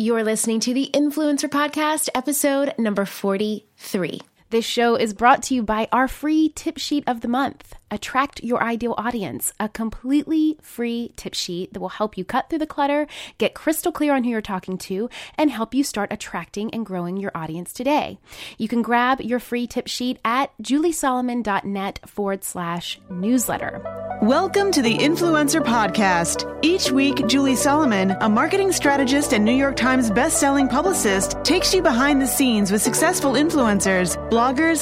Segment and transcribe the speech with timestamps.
[0.00, 4.29] You're listening to the Influencer Podcast, episode number 43.
[4.50, 7.76] This show is brought to you by our free tip sheet of the month.
[7.92, 12.58] Attract your ideal audience, a completely free tip sheet that will help you cut through
[12.58, 13.06] the clutter,
[13.38, 17.16] get crystal clear on who you're talking to, and help you start attracting and growing
[17.16, 18.18] your audience today.
[18.58, 23.82] You can grab your free tip sheet at juliesolomon.net forward slash newsletter.
[24.22, 26.46] Welcome to the Influencer Podcast.
[26.62, 31.82] Each week, Julie Solomon, a marketing strategist and New York Times best-selling publicist, takes you
[31.82, 34.16] behind the scenes with successful influencers,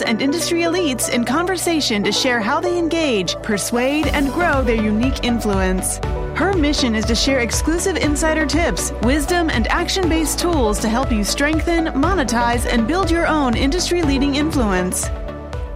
[0.03, 4.83] and industry elites in conversation to share how they engage engage, persuade, and grow their
[4.83, 5.99] unique influence.
[6.37, 11.11] Her mission is to share exclusive insider tips, wisdom, and action based tools to help
[11.11, 15.09] you strengthen, monetize, and build your own industry leading influence.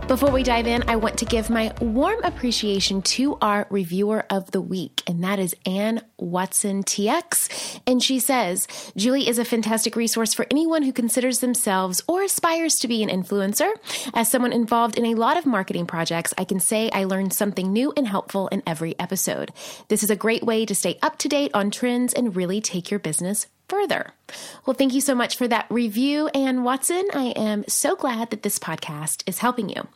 [0.09, 4.51] Before we dive in, I want to give my warm appreciation to our reviewer of
[4.51, 7.80] the week, and that is Anne Watson TX.
[7.87, 12.74] And she says, Julie is a fantastic resource for anyone who considers themselves or aspires
[12.80, 13.71] to be an influencer.
[14.12, 17.73] As someone involved in a lot of marketing projects, I can say I learned something
[17.73, 19.52] new and helpful in every episode.
[19.87, 22.90] This is a great way to stay up to date on trends and really take
[22.90, 24.12] your business further.
[24.66, 27.09] Well, thank you so much for that review, Anne Watson.
[27.15, 29.88] I am so glad that this podcast is helping you.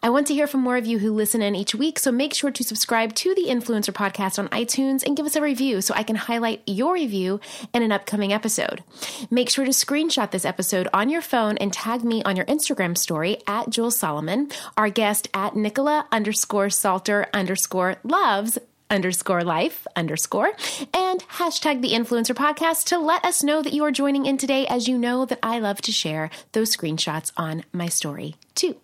[0.00, 2.32] I want to hear from more of you who listen in each week, so make
[2.34, 5.92] sure to subscribe to the Influencer Podcast on iTunes and give us a review so
[5.92, 7.40] I can highlight your review
[7.74, 8.84] in an upcoming episode.
[9.28, 12.96] Make sure to screenshot this episode on your phone and tag me on your Instagram
[12.96, 18.56] story at Jules Solomon, our guest at Nicola underscore Salter underscore loves
[18.90, 20.52] underscore life underscore
[20.92, 24.66] and hashtag the influencer podcast to let us know that you are joining in today
[24.66, 28.76] as you know that I love to share those screenshots on my story too.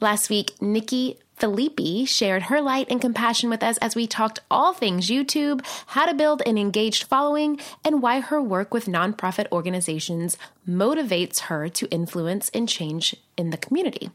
[0.00, 4.72] Last week, Nikki Phillippi shared her light and compassion with us as we talked all
[4.72, 10.38] things YouTube, how to build an engaged following, and why her work with nonprofit organizations
[10.68, 14.10] motivates her to influence and change in the community.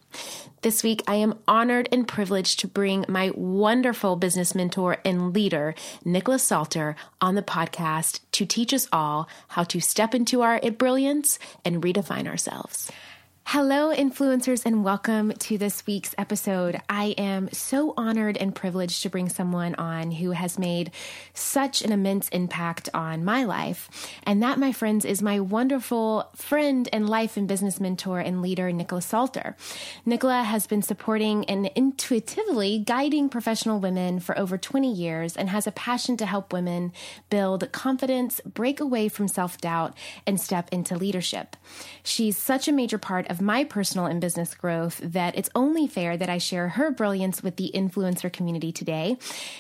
[0.62, 5.76] This week, I am honored and privileged to bring my wonderful business mentor and leader,
[6.04, 11.40] Nicola Salter, on the podcast to teach us all how to step into our brilliance
[11.64, 12.92] and redefine ourselves.
[13.54, 16.80] Hello, influencers, and welcome to this week's episode.
[16.88, 20.92] I am so honored and privileged to bring someone on who has made
[21.34, 23.90] such an immense impact on my life.
[24.24, 28.72] And that, my friends, is my wonderful friend and life and business mentor and leader,
[28.72, 29.58] Nicola Salter.
[30.06, 35.68] Nicola has been supporting and intuitively guiding professional women for over 20 years and has
[35.68, 36.94] a passion to help women
[37.30, 39.94] build confidence, break away from self doubt,
[40.26, 41.58] and step into leadership.
[42.02, 46.16] She's such a major part of my personal and business growth that it's only fair
[46.16, 49.18] that I share her brilliance with the influencer community today.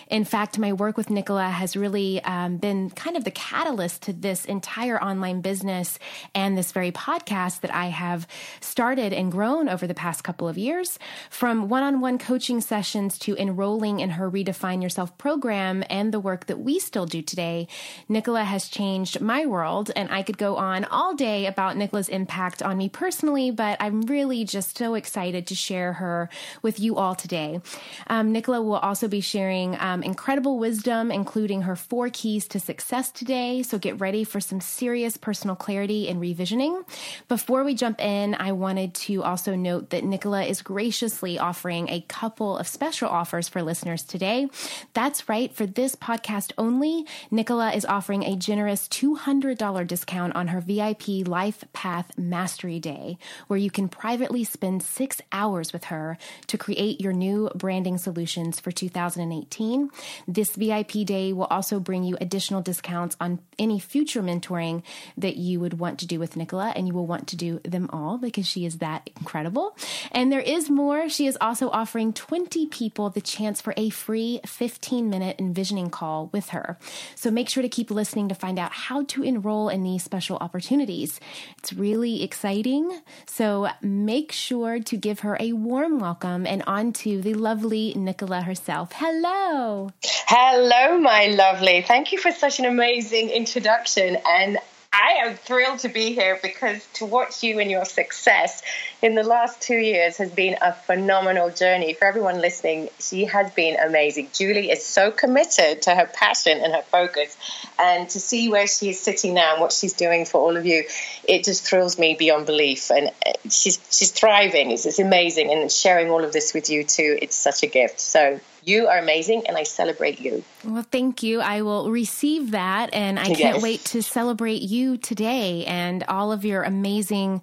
[0.07, 4.13] In fact, my work with Nicola has really um, been kind of the catalyst to
[4.13, 5.99] this entire online business
[6.35, 8.27] and this very podcast that I have
[8.59, 10.99] started and grown over the past couple of years.
[11.29, 16.19] From one on one coaching sessions to enrolling in her Redefine Yourself program and the
[16.19, 17.67] work that we still do today,
[18.07, 19.91] Nicola has changed my world.
[19.95, 24.01] And I could go on all day about Nicola's impact on me personally, but I'm
[24.01, 26.29] really just so excited to share her
[26.63, 27.61] with you all today.
[28.07, 33.11] Um, Nicola will also be sharing um, incredible wisdom, including her four keys to success
[33.11, 33.61] today.
[33.61, 36.83] So get ready for some serious personal clarity and revisioning.
[37.27, 42.01] Before we jump in, I wanted to also note that Nicola is graciously offering a
[42.07, 44.47] couple of special offers for listeners today.
[44.93, 50.61] That's right, for this podcast only, Nicola is offering a generous $200 discount on her
[50.61, 53.19] VIP Life Path Mastery Day,
[53.51, 56.17] where you can privately spend six hours with her
[56.47, 59.89] to create your new branding solutions for 2018.
[60.25, 64.83] This VIP day will also bring you additional discounts on any future mentoring
[65.17, 67.89] that you would want to do with Nicola, and you will want to do them
[67.91, 69.75] all because she is that incredible.
[70.13, 71.09] And there is more.
[71.09, 76.29] She is also offering 20 people the chance for a free 15 minute envisioning call
[76.31, 76.79] with her.
[77.15, 80.37] So make sure to keep listening to find out how to enroll in these special
[80.37, 81.19] opportunities.
[81.57, 83.01] It's really exciting.
[83.25, 83.40] So
[83.81, 88.91] make sure to give her a warm welcome and on to the lovely Nicola herself.
[88.93, 89.91] Hello.
[90.03, 91.81] Hello, my lovely.
[91.81, 94.17] Thank you for such an amazing introduction.
[94.29, 94.59] And
[94.93, 98.61] I am thrilled to be here because to watch you and your success
[99.01, 101.93] in the last two years has been a phenomenal journey.
[101.93, 104.29] For everyone listening, she has been amazing.
[104.33, 107.37] Julie is so committed to her passion and her focus.
[107.79, 110.65] And to see where she is sitting now and what she's doing for all of
[110.65, 110.83] you,
[111.23, 112.91] it just thrills me beyond belief.
[112.91, 114.71] And uh, she's, she's thriving.
[114.71, 115.53] It's, it's amazing.
[115.53, 118.01] And sharing all of this with you too, it's such a gift.
[118.01, 120.43] So You are amazing, and I celebrate you.
[120.63, 121.41] Well, thank you.
[121.41, 126.45] I will receive that, and I can't wait to celebrate you today and all of
[126.45, 127.41] your amazing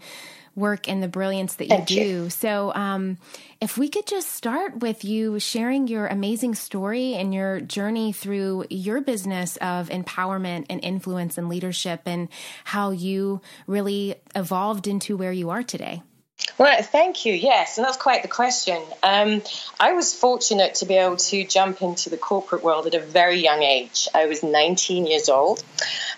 [0.58, 1.94] work and the brilliance that you Thank do.
[1.94, 2.30] You.
[2.30, 3.18] So, um,
[3.60, 8.66] if we could just start with you sharing your amazing story and your journey through
[8.70, 12.28] your business of empowerment and influence and leadership, and
[12.64, 16.02] how you really evolved into where you are today.
[16.56, 17.32] Well, thank you.
[17.32, 18.82] Yes, and that's quite the question.
[19.02, 19.42] Um,
[19.78, 23.38] I was fortunate to be able to jump into the corporate world at a very
[23.38, 24.08] young age.
[24.14, 25.62] I was 19 years old,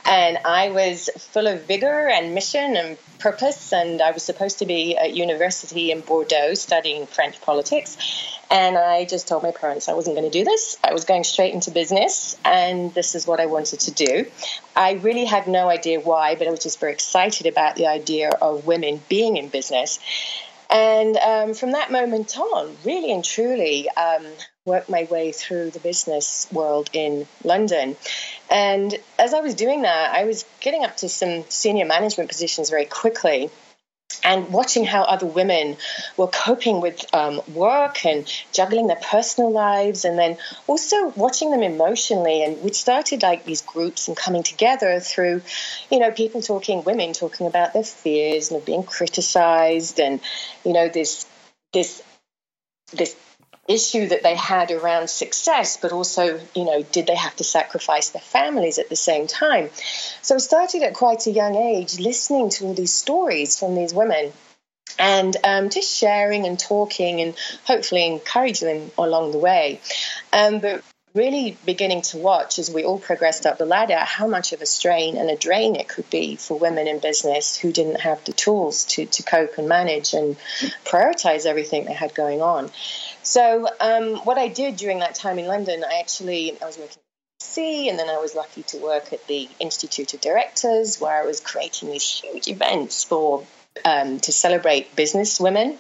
[0.07, 3.73] and I was full of vigor and mission and purpose.
[3.73, 7.99] And I was supposed to be at university in Bordeaux studying French politics.
[8.51, 10.77] And I just told my parents I wasn't going to do this.
[10.83, 14.27] I was going straight into business, and this is what I wanted to do.
[14.75, 18.31] I really had no idea why, but I was just very excited about the idea
[18.31, 20.01] of women being in business.
[20.69, 24.27] And um, from that moment on, really and truly, um,
[24.65, 27.97] worked my way through the business world in London.
[28.51, 32.71] And as I was doing that, I was getting up to some senior management positions
[32.71, 33.51] very quickly
[34.23, 35.77] and watching how other women
[36.17, 40.37] were coping with um, work and juggling their personal lives and then
[40.67, 42.43] also watching them emotionally.
[42.45, 45.43] And we started like these groups and coming together through
[45.91, 50.21] you know people talking women talking about their fears and being criticized and
[50.65, 51.27] you know this
[51.73, 52.03] this
[52.93, 53.17] this
[53.71, 58.11] issue that they had around success, but also, you know, did they have to sacrifice
[58.11, 59.71] their families at the same time?
[60.23, 63.95] So I started at quite a young age listening to all these stories from these
[63.95, 64.33] women
[64.99, 67.35] and um, just sharing and talking and
[67.65, 69.81] hopefully encouraging them along the way.
[70.33, 70.83] Um, but
[71.15, 74.67] really beginning to watch as we all progressed up the ladder how much of a
[74.67, 78.33] strain and a drain it could be for women in business who didn't have the
[78.33, 80.37] tools to, to cope and manage and
[80.85, 82.71] prioritize everything they had going on.
[83.23, 86.99] So um, what I did during that time in London, I actually I was working
[86.99, 91.23] at C, and then I was lucky to work at the Institute of Directors, where
[91.23, 93.45] I was creating these huge events for
[93.85, 95.77] um, to celebrate business women.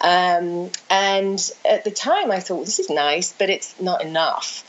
[0.00, 4.64] Um, and at the time, I thought well, this is nice, but it's not enough.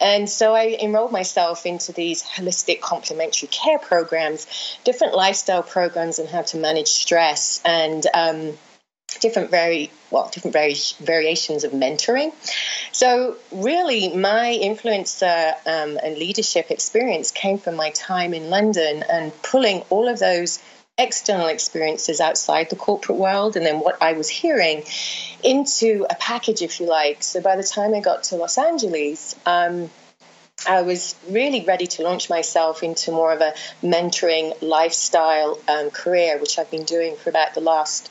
[0.00, 4.46] And so I enrolled myself into these holistic complementary care programs,
[4.84, 8.56] different lifestyle programs, and how to manage stress and um,
[9.18, 12.32] different very well different vari- variations of mentoring.
[12.92, 19.04] So really my influence uh, um, and leadership experience came from my time in london
[19.10, 20.60] and pulling all of those
[20.96, 24.82] external experiences outside the corporate world and then what i was hearing
[25.44, 27.22] into a package if you like.
[27.22, 29.90] So by the time i got to los angeles um,
[30.66, 36.38] I was really ready to launch myself into more of a mentoring lifestyle um, career,
[36.38, 38.10] which I've been doing for about the last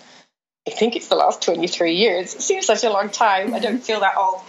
[0.68, 2.36] I think it's the last 23 years.
[2.36, 3.54] It seems such a long time.
[3.54, 4.42] I don't feel that old.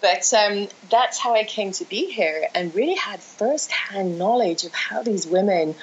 [0.00, 4.72] But um, that's how I came to be here and really had first-hand knowledge of
[4.72, 5.74] how these women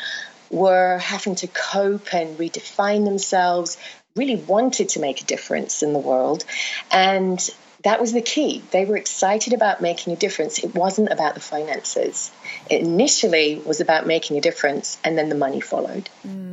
[0.49, 3.77] were having to cope and redefine themselves,
[4.15, 6.45] really wanted to make a difference in the world.
[6.91, 7.37] And
[7.83, 8.63] that was the key.
[8.71, 10.59] They were excited about making a difference.
[10.59, 12.31] It wasn't about the finances.
[12.69, 16.09] It initially was about making a difference, and then the money followed.
[16.25, 16.52] Mm.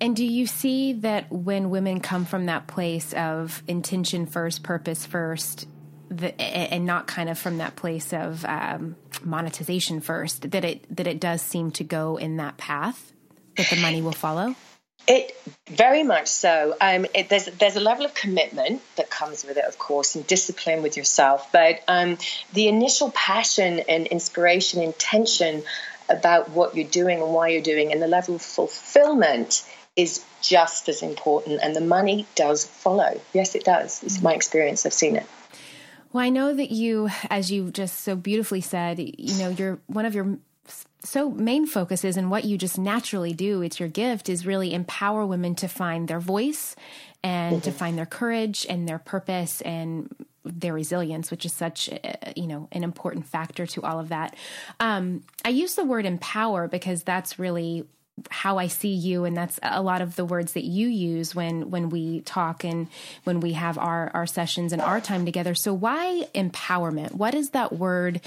[0.00, 5.06] And do you see that when women come from that place of intention first, purpose
[5.06, 5.66] first,
[6.10, 11.06] the, and not kind of from that place of um, monetization first, that it that
[11.06, 13.12] it does seem to go in that path,
[13.56, 14.54] that the money will follow?
[15.08, 15.36] It
[15.68, 16.76] very much so.
[16.80, 20.26] Um, it, there's there's a level of commitment that comes with it, of course, and
[20.26, 21.50] discipline with yourself.
[21.52, 22.18] But um,
[22.52, 25.62] the initial passion and inspiration, intention
[26.08, 29.64] about what you're doing and why you're doing, and the level of fulfillment
[29.96, 33.20] is just as important, and the money does follow.
[33.32, 34.02] Yes, it does.
[34.02, 34.84] It's my experience.
[34.84, 35.26] I've seen it.
[36.12, 40.06] Well, I know that you, as you just so beautifully said, you know, you're one
[40.06, 40.38] of your
[41.04, 45.24] so main focuses and what you just naturally do it's your gift is really empower
[45.24, 46.74] women to find their voice
[47.22, 47.62] and mm-hmm.
[47.62, 50.12] to find their courage and their purpose and
[50.44, 51.88] their resilience which is such
[52.34, 54.34] you know an important factor to all of that
[54.80, 57.84] um, i use the word empower because that's really
[58.30, 61.70] how I see you, and that's a lot of the words that you use when
[61.70, 62.88] when we talk and
[63.24, 65.54] when we have our our sessions and our time together.
[65.54, 67.12] So, why empowerment?
[67.12, 68.20] What does that word,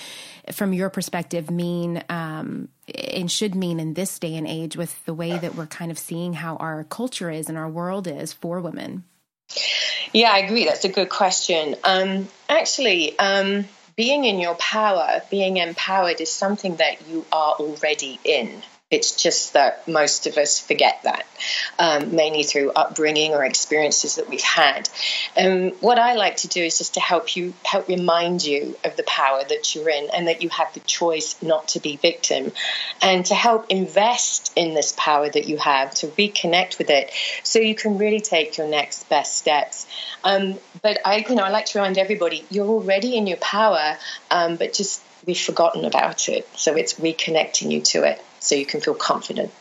[0.52, 5.14] from your perspective, mean um, and should mean in this day and age with the
[5.14, 8.60] way that we're kind of seeing how our culture is and our world is for
[8.60, 9.04] women?
[10.14, 10.66] Yeah, I agree.
[10.66, 11.76] That's a good question.
[11.84, 13.18] Um, actually.
[13.18, 13.66] Um,
[13.96, 19.54] being in your power, being empowered is something that you are already in It's just
[19.54, 21.28] that most of us forget that,
[21.78, 24.90] um, mainly through upbringing or experiences that we've had.
[25.38, 28.76] And um, what I like to do is just to help you, help remind you
[28.84, 31.98] of the power that you're in and that you have the choice not to be
[31.98, 32.52] victim,
[33.00, 37.12] and to help invest in this power that you have, to reconnect with it,
[37.44, 39.86] so you can really take your next best steps.
[40.24, 44.00] Um, but I, you know, I like to remind everybody you're already in your power,
[44.32, 46.50] um, but just we've forgotten about it.
[46.56, 49.52] So it's reconnecting you to it so you can feel confident.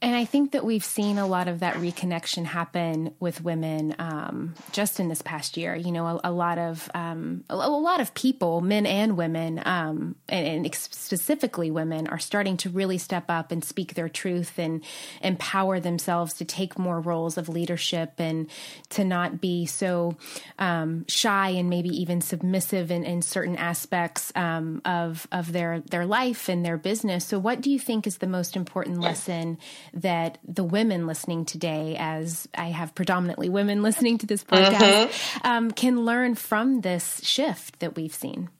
[0.00, 4.54] And I think that we've seen a lot of that reconnection happen with women um,
[4.70, 5.74] just in this past year.
[5.74, 9.60] You know, a, a lot of um, a, a, lot of people, men and women,
[9.64, 14.56] um, and, and, specifically women, are starting to really step up and speak their truth
[14.56, 14.84] and
[15.20, 18.48] empower themselves to take more roles of leadership and
[18.90, 20.16] to not be so
[20.60, 26.06] um, shy and maybe even submissive in, in certain aspects um, of of their their
[26.06, 27.24] life and their business.
[27.24, 29.58] So, what do you think is the most important lesson?
[29.94, 35.46] That the women listening today, as I have predominantly women listening to this podcast, mm-hmm.
[35.46, 38.50] um, can learn from this shift that we've seen?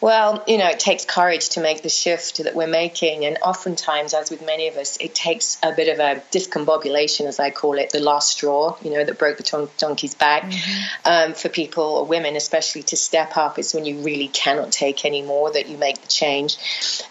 [0.00, 3.24] Well, you know, it takes courage to make the shift that we're making.
[3.24, 7.38] And oftentimes, as with many of us, it takes a bit of a discombobulation, as
[7.38, 10.42] I call it, the last straw, you know, that broke the donkey's back.
[10.42, 10.82] Mm-hmm.
[11.04, 15.04] Um, for people or women, especially, to step up is when you really cannot take
[15.04, 16.56] any more, that you make the change.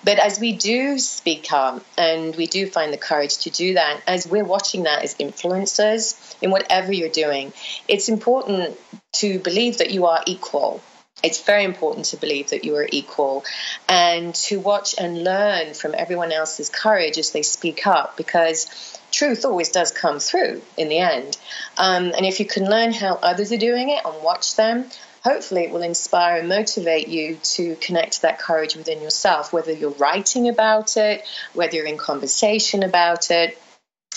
[0.04, 4.02] But as we do speak up and we do find the courage to do that,
[4.08, 7.54] as we're watching that as influencers in whatever you're doing,
[7.88, 8.78] it's important
[9.14, 10.82] to believe that you are equal
[11.24, 13.44] it's very important to believe that you are equal
[13.88, 19.46] and to watch and learn from everyone else's courage as they speak up because truth
[19.46, 21.38] always does come through in the end.
[21.78, 24.86] Um, and if you can learn how others are doing it and watch them,
[25.24, 29.92] hopefully it will inspire and motivate you to connect that courage within yourself, whether you're
[29.92, 31.24] writing about it,
[31.54, 33.61] whether you're in conversation about it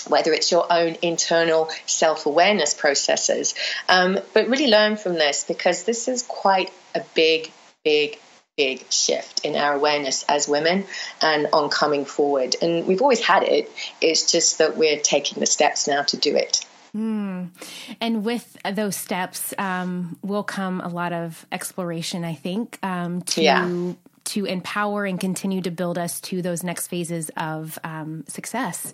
[0.07, 3.55] whether it's your own internal self awareness processes.
[3.89, 7.51] Um, but really learn from this because this is quite a big,
[7.83, 8.19] big,
[8.57, 10.85] big shift in our awareness as women
[11.21, 12.55] and on coming forward.
[12.61, 13.71] And we've always had it,
[14.01, 16.65] it's just that we're taking the steps now to do it.
[16.95, 17.49] Mm.
[17.99, 23.41] And with those steps um, will come a lot of exploration, I think, um, to
[23.41, 23.93] yeah.
[24.25, 28.93] to empower and continue to build us to those next phases of um, success.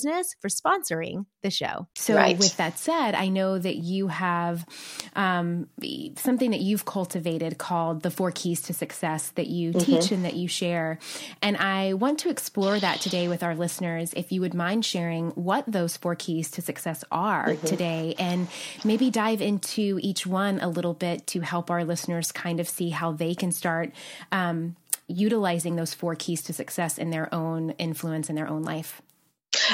[0.00, 1.88] business for sponsoring the show.
[1.96, 2.38] So, right.
[2.38, 4.66] with that said, I know that you have
[5.14, 5.68] um,
[6.16, 9.80] something that you've cultivated called the four keys to success that you mm-hmm.
[9.80, 10.98] teach and that you share.
[11.42, 14.12] And I want to explore that today with our listeners.
[14.14, 17.66] If you would mind sharing what those four keys to success are mm-hmm.
[17.66, 18.48] today, and
[18.84, 22.90] maybe dive into each one a little bit to help our listeners kind of see
[22.90, 23.92] how they can start.
[24.32, 24.76] Um,
[25.10, 29.02] utilizing those four keys to success in their own influence in their own life.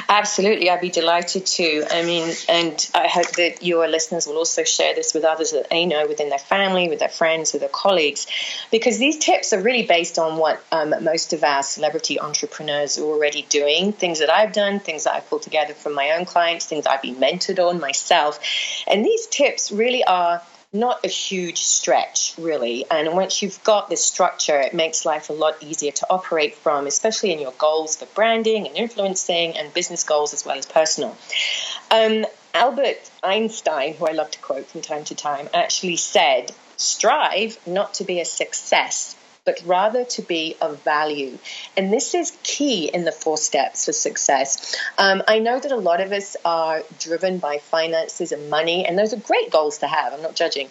[0.08, 1.84] Absolutely, I'd be delighted to.
[1.90, 5.70] I mean, and I hope that your listeners will also share this with others that
[5.70, 8.26] they know within their family, with their friends, with their colleagues,
[8.70, 13.04] because these tips are really based on what um, most of our celebrity entrepreneurs are
[13.04, 16.66] already doing things that I've done, things that I've pulled together from my own clients,
[16.66, 18.38] things I've been mentored on myself.
[18.86, 20.42] And these tips really are
[20.78, 22.84] not a huge stretch, really.
[22.90, 26.86] And once you've got this structure, it makes life a lot easier to operate from,
[26.86, 31.16] especially in your goals for branding and influencing and business goals as well as personal.
[31.90, 37.58] Um, Albert Einstein, who I love to quote from time to time, actually said, Strive
[37.66, 41.38] not to be a success, but rather to be of value.
[41.76, 44.76] And this is key in the four steps for success.
[44.98, 48.98] Um, I know that a lot of us are driven by finances and money, and
[48.98, 50.12] those are great goals to have.
[50.12, 50.68] I'm not judging.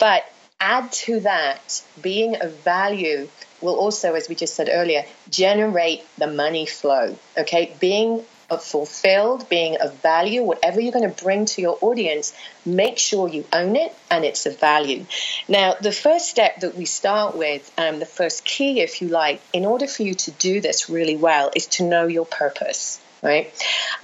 [0.00, 0.24] But
[0.60, 3.28] add to that, being of value
[3.60, 7.16] will also, as we just said earlier, generate the money flow.
[7.38, 8.24] Okay, being
[8.62, 12.32] fulfilled, being of value, whatever you're going to bring to your audience,
[12.64, 15.04] make sure you own it and it's of value.
[15.48, 19.40] Now, the first step that we start with, um, the first key, if you like,
[19.52, 23.52] in order for you to do this really well, is to know your purpose, right?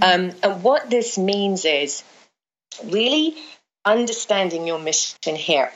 [0.01, 2.03] Um, and what this means is
[2.85, 3.37] really
[3.85, 5.73] understanding your mission here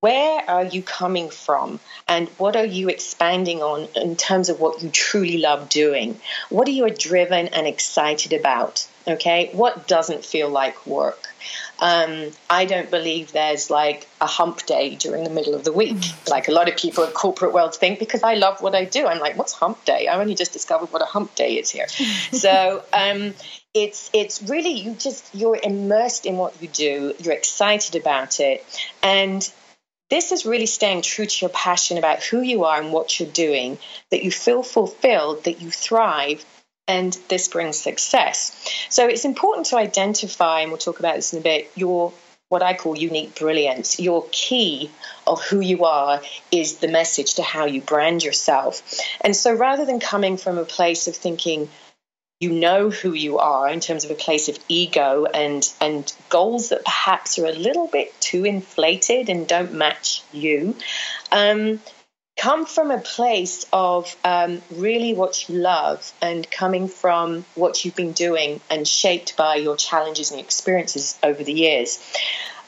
[0.00, 4.82] where are you coming from and what are you expanding on in terms of what
[4.82, 6.20] you truly love doing?
[6.50, 8.86] What are you driven and excited about?
[9.08, 11.28] Okay, what doesn't feel like work?
[11.78, 15.96] Um, I don't believe there's like a hump day during the middle of the week,
[15.96, 16.30] mm.
[16.30, 19.06] like a lot of people in corporate world think, because I love what I do.
[19.06, 20.08] I'm like, what's hump day?
[20.08, 21.88] I only just discovered what a hump day is here.
[22.32, 23.34] so um,
[23.74, 27.14] it's it's really you just you're immersed in what you do.
[27.18, 28.64] You're excited about it,
[29.02, 29.48] and
[30.10, 33.28] this is really staying true to your passion about who you are and what you're
[33.28, 33.78] doing,
[34.10, 36.44] that you feel fulfilled, that you thrive,
[36.88, 38.68] and this brings success.
[38.88, 42.12] So it's important to identify, and we'll talk about this in a bit, your
[42.48, 43.98] what I call unique brilliance.
[43.98, 44.90] Your key
[45.26, 46.22] of who you are
[46.52, 49.00] is the message to how you brand yourself.
[49.20, 51.68] And so rather than coming from a place of thinking,
[52.40, 56.68] you know who you are in terms of a place of ego and and goals
[56.68, 60.76] that perhaps are a little bit too inflated and don't match you
[61.32, 61.80] um,
[62.36, 67.96] come from a place of um, really what you love and coming from what you've
[67.96, 71.98] been doing and shaped by your challenges and experiences over the years.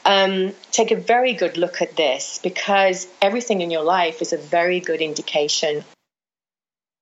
[0.05, 4.37] Um, take a very good look at this because everything in your life is a
[4.37, 5.83] very good indication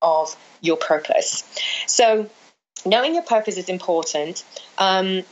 [0.01, 1.43] of your purpose.
[1.86, 2.29] So
[2.86, 4.43] knowing your purpose is important.
[4.77, 5.24] Um,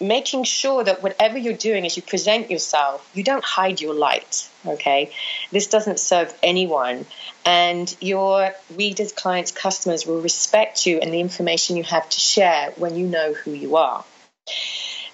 [0.00, 4.48] making sure that whatever you're doing as you present yourself, you don't hide your light.
[4.66, 5.12] Okay,
[5.50, 7.06] this doesn't serve anyone,
[7.44, 12.72] and your readers, clients, customers will respect you and the information you have to share
[12.76, 14.04] when you know who you are.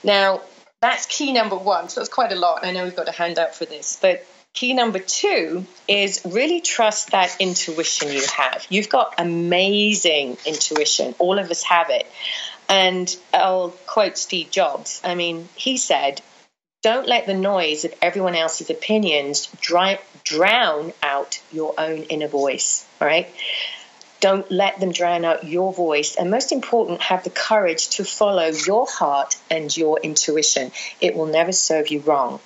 [0.02, 0.42] Now,
[0.80, 1.88] that's key number one.
[1.88, 2.64] So it's quite a lot.
[2.64, 4.24] I know we've got a handout for this, but
[4.58, 8.66] Key number two is really trust that intuition you have.
[8.68, 11.14] You've got amazing intuition.
[11.20, 12.08] All of us have it.
[12.68, 15.00] And I'll quote Steve Jobs.
[15.04, 16.22] I mean, he said,
[16.82, 22.84] Don't let the noise of everyone else's opinions dry, drown out your own inner voice.
[23.00, 23.32] All right?
[24.18, 26.16] Don't let them drown out your voice.
[26.16, 30.72] And most important, have the courage to follow your heart and your intuition.
[31.00, 32.40] It will never serve you wrong.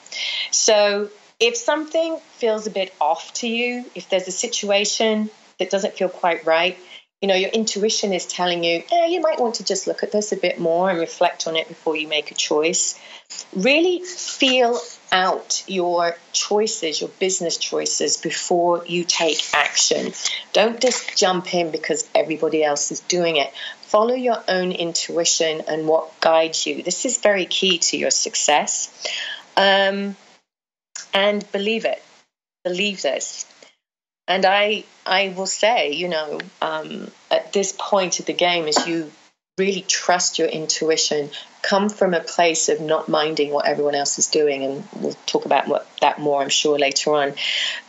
[0.50, 1.08] So,
[1.42, 5.28] if something feels a bit off to you, if there's a situation
[5.58, 6.78] that doesn't feel quite right,
[7.20, 10.12] you know, your intuition is telling you, eh, you might want to just look at
[10.12, 12.96] this a bit more and reflect on it before you make a choice.
[13.56, 14.78] Really feel
[15.10, 20.12] out your choices, your business choices, before you take action.
[20.52, 23.52] Don't just jump in because everybody else is doing it.
[23.82, 26.84] Follow your own intuition and what guides you.
[26.84, 29.08] This is very key to your success.
[29.56, 30.16] Um,
[31.12, 32.02] and believe it.
[32.64, 33.46] Believe this.
[34.28, 38.86] And I, I will say, you know, um, at this point of the game, as
[38.86, 39.10] you
[39.58, 44.28] really trust your intuition, come from a place of not minding what everyone else is
[44.28, 47.34] doing, and we'll talk about what, that more, I'm sure, later on.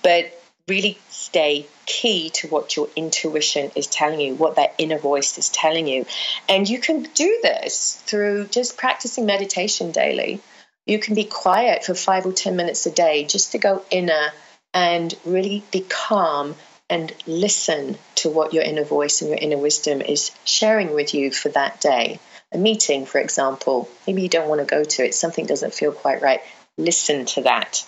[0.02, 5.38] But really stay key to what your intuition is telling you, what that inner voice
[5.38, 6.06] is telling you.
[6.48, 10.42] And you can do this through just practicing meditation daily.
[10.86, 14.32] You can be quiet for five or 10 minutes a day just to go inner
[14.74, 16.56] and really be calm
[16.90, 21.32] and listen to what your inner voice and your inner wisdom is sharing with you
[21.32, 22.20] for that day.
[22.52, 25.92] A meeting, for example, maybe you don't want to go to it, something doesn't feel
[25.92, 26.42] quite right.
[26.78, 27.86] Listen to that.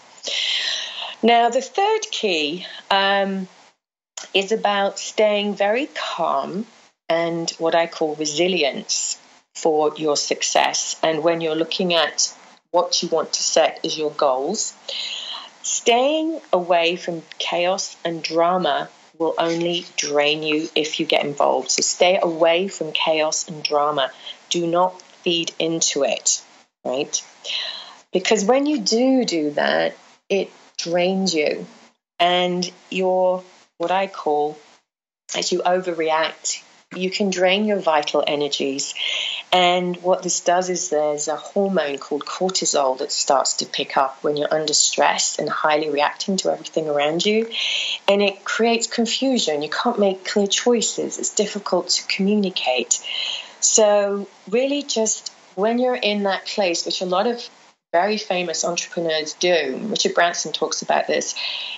[1.21, 3.47] Now, the third key um,
[4.33, 6.65] is about staying very calm
[7.09, 9.19] and what I call resilience
[9.53, 10.99] for your success.
[11.03, 12.33] And when you're looking at
[12.75, 14.73] what you want to set as your goals.
[15.63, 21.71] Staying away from chaos and drama will only drain you if you get involved.
[21.71, 24.11] So stay away from chaos and drama.
[24.49, 26.43] Do not feed into it,
[26.83, 27.15] right?
[28.11, 29.95] Because when you do do that,
[30.27, 31.65] it drains you.
[32.19, 33.41] And you're
[33.77, 34.57] what I call,
[35.33, 36.61] as you overreact,
[36.93, 38.93] you can drain your vital energies
[39.55, 44.21] And what this does is there's a hormone called cortisol that starts to pick up
[44.21, 47.49] when you're under stress and highly reacting to everything around you.
[48.05, 49.61] And it creates confusion.
[49.61, 51.19] You can't make clear choices.
[51.19, 52.99] It's difficult to communicate.
[53.61, 57.41] So, really, just when you're in that place, which a lot of
[57.93, 61.33] very famous entrepreneurs do, Richard Branson talks about this,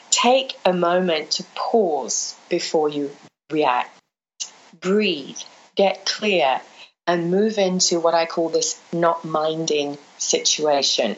[0.09, 3.11] take a moment to pause before you
[3.51, 3.91] react.
[4.81, 5.37] Breathe,
[5.75, 6.59] get clear,
[7.07, 11.15] and move into what I call this not minding situation.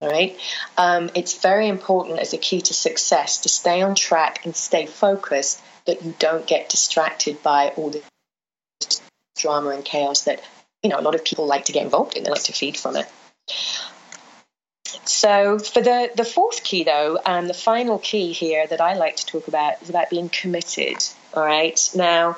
[0.00, 0.38] All right.
[0.76, 4.86] Um, it's very important as a key to success to stay on track and stay
[4.86, 8.02] focused that you don't get distracted by all the
[9.36, 10.42] drama and chaos that
[10.82, 12.24] you know a lot of people like to get involved in.
[12.24, 13.06] They like to feed from it.
[15.04, 18.94] So for the the fourth key though, and um, the final key here that I
[18.94, 20.96] like to talk about is about being committed.
[21.34, 21.78] All right.
[21.94, 22.36] Now,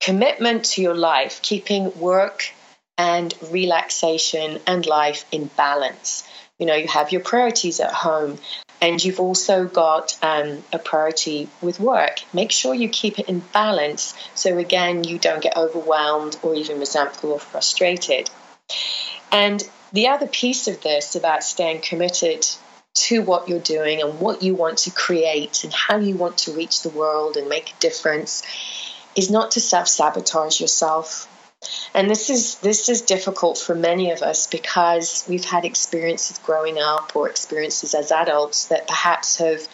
[0.00, 2.50] commitment to your life, keeping work
[2.96, 6.28] and relaxation and life in balance.
[6.58, 8.38] You know, you have your priorities at home
[8.80, 12.20] and you've also got um, a priority with work.
[12.32, 16.78] Make sure you keep it in balance so, again, you don't get overwhelmed or even
[16.78, 18.30] resentful or frustrated.
[19.32, 22.46] And the other piece of this about staying committed
[22.94, 26.52] to what you're doing and what you want to create and how you want to
[26.52, 28.42] reach the world and make a difference
[29.18, 31.28] is not to self sabotage yourself.
[31.92, 36.78] And this is this is difficult for many of us because we've had experiences growing
[36.78, 39.66] up or experiences as adults that perhaps have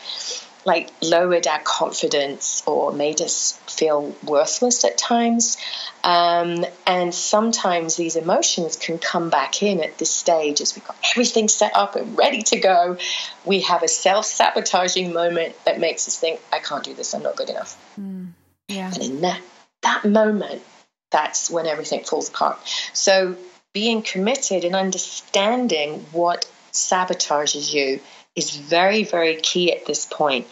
[0.65, 5.59] like lowered our confidence or made us feel worthless at times.
[6.03, 10.97] Um, and sometimes these emotions can come back in at this stage as we've got
[11.11, 12.97] everything set up and ready to go.
[13.45, 17.23] We have a self sabotaging moment that makes us think, I can't do this, I'm
[17.23, 17.77] not good enough.
[18.01, 18.24] Mm.
[18.69, 18.93] Yeah.
[18.93, 19.41] And in that,
[19.83, 20.63] that moment,
[21.11, 22.59] that's when everything falls apart.
[22.93, 23.37] So
[23.73, 28.01] being committed and understanding what sabotages you
[28.35, 30.47] is very, very key at this point.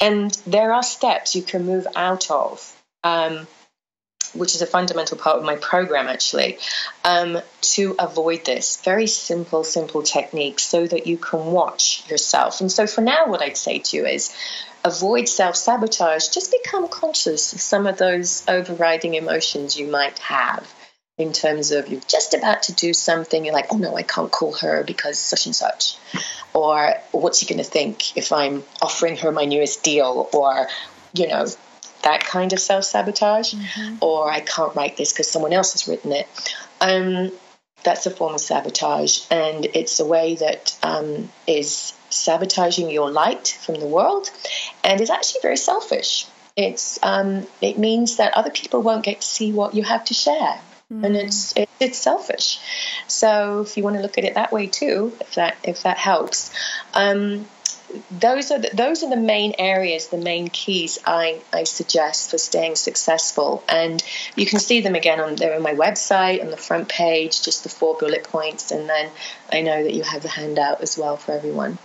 [0.00, 2.74] And there are steps you can move out of.
[3.04, 3.46] Um,
[4.34, 6.58] which is a fundamental part of my program actually,
[7.04, 8.80] um, to avoid this.
[8.82, 12.60] Very simple, simple technique so that you can watch yourself.
[12.60, 14.34] And so for now, what I'd say to you is
[14.84, 20.72] avoid self sabotage, just become conscious of some of those overriding emotions you might have
[21.18, 24.30] in terms of you're just about to do something, you're like, oh no, I can't
[24.30, 25.96] call her because such and such.
[26.54, 30.28] Or what's she going to think if I'm offering her my newest deal?
[30.32, 30.68] Or,
[31.12, 31.46] you know,
[32.08, 33.54] that kind of self sabotage.
[33.54, 33.96] Mm-hmm.
[34.00, 36.26] Or I can't write this because someone else has written it.
[36.80, 37.32] Um,
[37.84, 43.56] that's a form of sabotage, and it's a way that um, is sabotaging your light
[43.64, 44.30] from the world,
[44.82, 46.26] and is actually very selfish.
[46.56, 50.14] It's um, it means that other people won't get to see what you have to
[50.14, 50.60] share,
[50.92, 51.04] mm.
[51.04, 52.58] and it's it, it's selfish.
[53.06, 55.98] So if you want to look at it that way too, if that if that
[55.98, 56.52] helps.
[56.94, 57.46] Um,
[58.10, 62.38] those are the, those are the main areas, the main keys I, I suggest for
[62.38, 64.02] staying successful, and
[64.36, 67.62] you can see them again on there on my website on the front page, just
[67.62, 69.10] the four bullet points, and then
[69.52, 71.78] I know that you have the handout as well for everyone.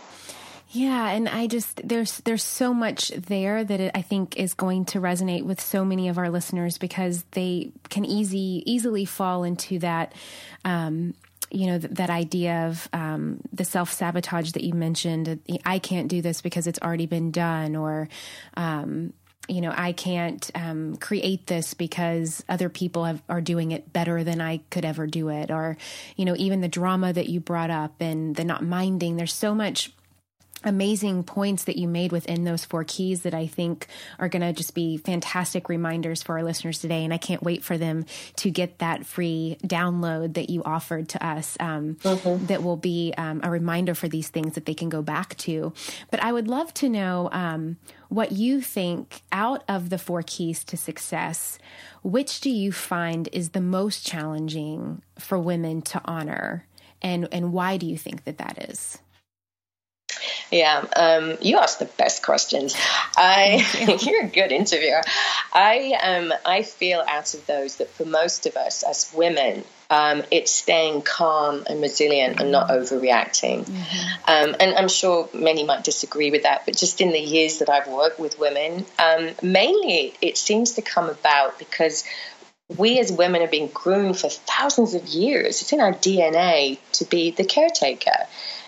[0.73, 4.85] Yeah, and I just there's there's so much there that it, I think is going
[4.85, 9.77] to resonate with so many of our listeners because they can easy easily fall into
[9.79, 10.13] that
[10.65, 11.13] um,
[11.53, 15.39] you know, th- that idea of um, the self sabotage that you mentioned.
[15.65, 18.09] I can't do this because it's already been done, or,
[18.57, 19.13] um,
[19.47, 24.23] you know, I can't um, create this because other people have, are doing it better
[24.23, 25.77] than I could ever do it, or,
[26.15, 29.15] you know, even the drama that you brought up and the not minding.
[29.15, 29.91] There's so much
[30.63, 33.87] amazing points that you made within those four keys that I think
[34.19, 37.03] are going to just be fantastic reminders for our listeners today.
[37.03, 38.05] And I can't wait for them
[38.37, 42.45] to get that free download that you offered to us um, mm-hmm.
[42.47, 45.73] that will be um, a reminder for these things that they can go back to.
[46.11, 47.77] But I would love to know um,
[48.09, 51.57] what you think out of the four keys to success,
[52.03, 56.65] which do you find is the most challenging for women to honor?
[57.01, 58.99] And, and why do you think that that is?
[60.51, 62.75] Yeah, um, you ask the best questions.
[63.17, 65.01] I you're a good interviewer.
[65.51, 70.23] I um, I feel out of those that for most of us as women, um,
[70.31, 73.65] it's staying calm and resilient and not overreacting.
[73.65, 74.09] Mm-hmm.
[74.27, 77.69] Um, and I'm sure many might disagree with that, but just in the years that
[77.69, 82.03] I've worked with women, um, mainly it seems to come about because
[82.77, 85.61] we as women have been groomed for thousands of years.
[85.61, 88.27] It's in our DNA to be the caretaker.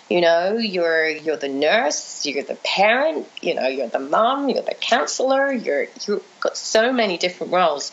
[0.09, 4.61] You know, you're you're the nurse, you're the parent, you know, you're the mom, you're
[4.61, 7.91] the counselor, you're you've got so many different roles.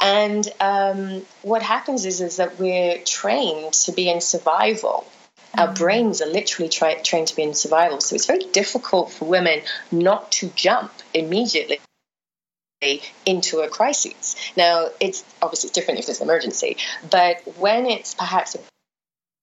[0.00, 5.04] And um, what happens is, is that we're trained to be in survival.
[5.56, 5.74] Our mm-hmm.
[5.74, 8.00] brains are literally tra- trained to be in survival.
[8.00, 11.80] So it's very difficult for women not to jump immediately
[13.26, 14.36] into a crisis.
[14.56, 16.76] Now, it's obviously different if it's an emergency,
[17.10, 18.60] but when it's perhaps a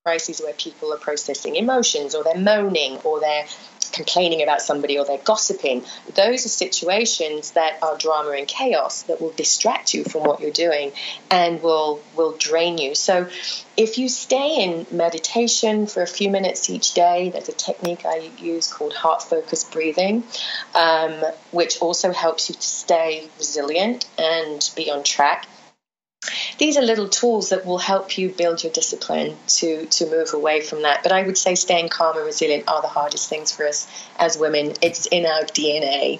[0.05, 3.47] crisis where people are processing emotions or they're moaning or they're
[3.91, 5.83] complaining about somebody or they're gossiping.
[6.13, 10.51] Those are situations that are drama and chaos that will distract you from what you're
[10.51, 10.91] doing
[11.31, 12.93] and will will drain you.
[12.93, 13.27] So
[13.77, 18.29] if you stay in meditation for a few minutes each day, there's a technique I
[18.37, 20.23] use called heart focused breathing,
[20.75, 25.47] um, which also helps you to stay resilient and be on track
[26.57, 30.61] these are little tools that will help you build your discipline to to move away
[30.61, 31.03] from that.
[31.03, 34.37] But I would say staying calm and resilient are the hardest things for us as
[34.37, 34.73] women.
[34.81, 36.19] It's in our DNA.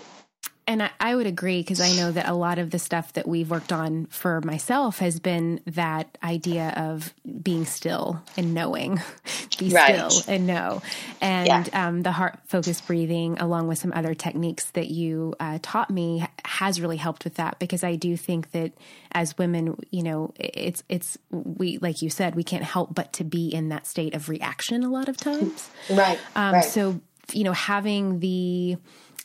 [0.67, 3.27] And I, I would agree because I know that a lot of the stuff that
[3.27, 8.99] we've worked on for myself has been that idea of being still and knowing,
[9.59, 10.11] be right.
[10.11, 10.81] still and know.
[11.21, 11.87] And yeah.
[11.87, 16.25] um, the heart focused breathing, along with some other techniques that you uh, taught me,
[16.45, 18.73] has really helped with that because I do think that
[19.11, 23.23] as women, you know, it's, it's, we, like you said, we can't help but to
[23.23, 25.69] be in that state of reaction a lot of times.
[25.91, 26.19] Right.
[26.35, 26.65] Um, right.
[26.65, 26.99] So,
[27.33, 28.77] you know, having the,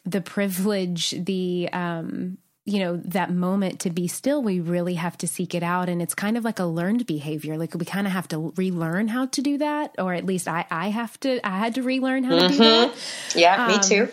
[0.04, 5.26] the privilege, the um, you know that moment to be still we really have to
[5.26, 5.88] seek it out.
[5.88, 7.56] And it's kind of like a learned behavior.
[7.56, 10.66] Like we kind of have to relearn how to do that or at least i
[10.70, 12.52] i have to i had to relearn how to mm-hmm.
[12.52, 12.94] do that.
[13.34, 14.08] Yeah um, me too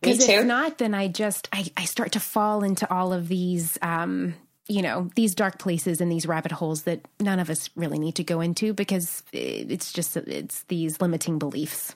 [0.00, 3.78] because if not then i just I, I start to fall into all of these
[3.82, 4.34] um
[4.68, 8.16] you know these dark places and these rabbit holes that none of us really need
[8.16, 11.94] to go into because it's just it's these limiting beliefs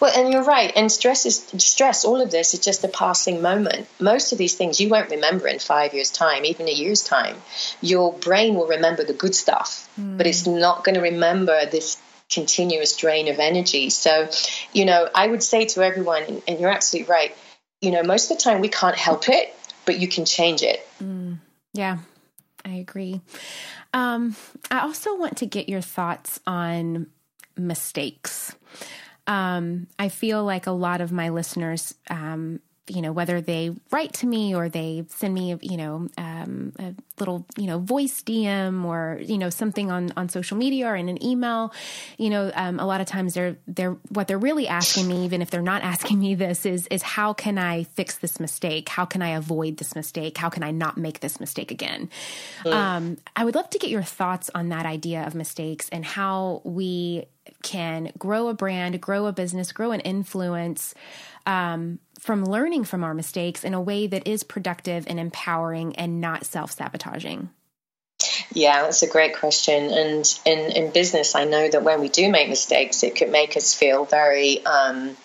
[0.00, 0.72] well, and you're right.
[0.74, 2.04] And stress is stress.
[2.04, 3.86] All of this is just a passing moment.
[4.00, 7.36] Most of these things you won't remember in five years' time, even a year's time.
[7.80, 10.16] Your brain will remember the good stuff, mm.
[10.16, 10.58] but it's hmm.
[10.58, 13.90] not going to remember this continuous drain of energy.
[13.90, 14.28] So,
[14.72, 17.36] you know, I would say to everyone, and you're absolutely right.
[17.80, 20.86] You know, most of the time we can't help it, but you can change it.
[21.02, 21.38] Mm.
[21.72, 21.98] Yeah,
[22.64, 23.20] I agree.
[23.92, 24.34] Um,
[24.70, 27.08] I also want to get your thoughts on
[27.56, 28.54] mistakes.
[29.26, 34.12] Um, I feel like a lot of my listeners um, you know, whether they write
[34.14, 38.84] to me or they send me, you know, um, a little, you know, voice DM
[38.84, 41.72] or you know something on on social media or in an email,
[42.16, 45.42] you know, um, a lot of times they're they're what they're really asking me, even
[45.42, 48.88] if they're not asking me this, is is how can I fix this mistake?
[48.88, 50.38] How can I avoid this mistake?
[50.38, 52.08] How can I not make this mistake again?
[52.64, 52.72] Mm.
[52.72, 56.62] Um, I would love to get your thoughts on that idea of mistakes and how
[56.64, 57.26] we
[57.62, 60.94] can grow a brand, grow a business, grow an influence
[61.46, 66.20] um, from learning from our mistakes in a way that is productive and empowering and
[66.20, 67.50] not self sabotaging?
[68.52, 69.90] Yeah, that's a great question.
[69.90, 73.56] And in, in business, I know that when we do make mistakes, it could make
[73.56, 75.16] us feel very, um,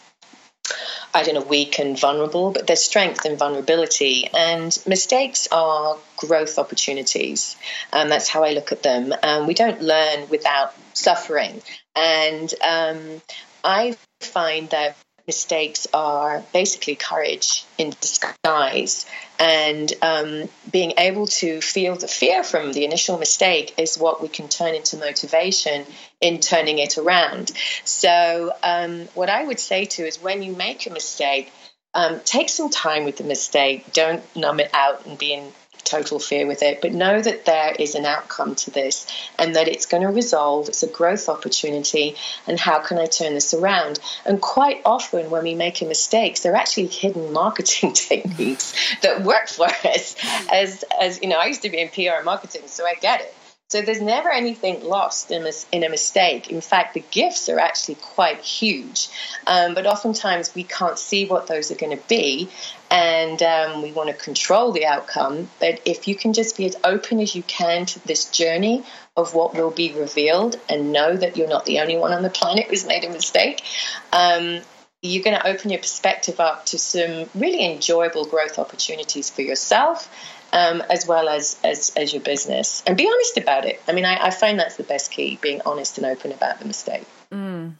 [1.14, 4.28] I don't know, weak and vulnerable, but there's strength in vulnerability.
[4.34, 7.56] And mistakes are growth opportunities.
[7.94, 9.14] And that's how I look at them.
[9.24, 11.62] Um, we don't learn without suffering.
[11.96, 13.22] And um,
[13.64, 19.06] I find that mistakes are basically courage in disguise.
[19.40, 24.28] And um, being able to feel the fear from the initial mistake is what we
[24.28, 25.86] can turn into motivation
[26.20, 27.52] in turning it around.
[27.84, 31.52] So, um, what I would say to is when you make a mistake,
[31.94, 33.92] um, take some time with the mistake.
[33.94, 35.52] Don't numb it out and be in
[35.84, 39.68] total fear with it, but know that there is an outcome to this and that
[39.68, 40.70] it's going to resolve.
[40.70, 42.16] It's a growth opportunity.
[42.48, 44.00] And how can I turn this around?
[44.26, 49.48] And quite often, when we make mistakes, there are actually hidden marketing techniques that work
[49.48, 50.16] for us.
[50.52, 53.34] As, as you know, I used to be in PR marketing, so I get it.
[53.72, 56.52] So there's never anything lost in a, in a mistake.
[56.52, 59.08] In fact, the gifts are actually quite huge.
[59.48, 62.50] Um, but oftentimes we can't see what those are going to be.
[62.90, 65.50] And um, we want to control the outcome.
[65.62, 68.84] But if you can just be as open as you can to this journey
[69.16, 72.30] of what will be revealed and know that you're not the only one on the
[72.30, 73.64] planet who's made a mistake,
[74.12, 74.60] um,
[75.02, 80.10] you're going to open your perspective up to some really enjoyable growth opportunities for yourself
[80.54, 84.06] um, as well as, as as your business and be honest about it i mean
[84.06, 87.74] I, I, find that's the best key being honest and open about the mistake mm.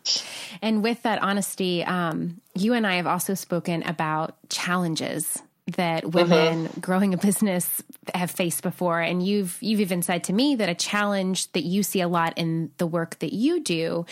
[0.62, 6.18] and with that honesty um, you and i have also spoken about challenges that mm-hmm.
[6.18, 6.80] women mm-hmm.
[6.80, 10.76] growing a business have faced before, and you've you've even said to me that a
[10.76, 14.06] challenge that you see a lot in the work that you do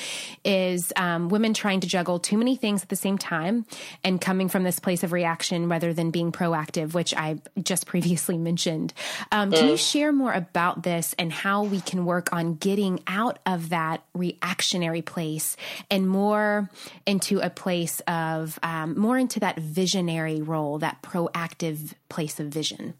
[0.43, 3.65] is um, women trying to juggle too many things at the same time
[4.03, 8.38] and coming from this place of reaction rather than being proactive, which I just previously
[8.38, 8.93] mentioned.
[9.31, 9.91] Um, can you mm.
[9.91, 15.01] share more about this and how we can work on getting out of that reactionary
[15.01, 15.57] place
[15.89, 16.69] and more
[17.05, 22.93] into a place of um, more into that visionary role, that proactive place of vision?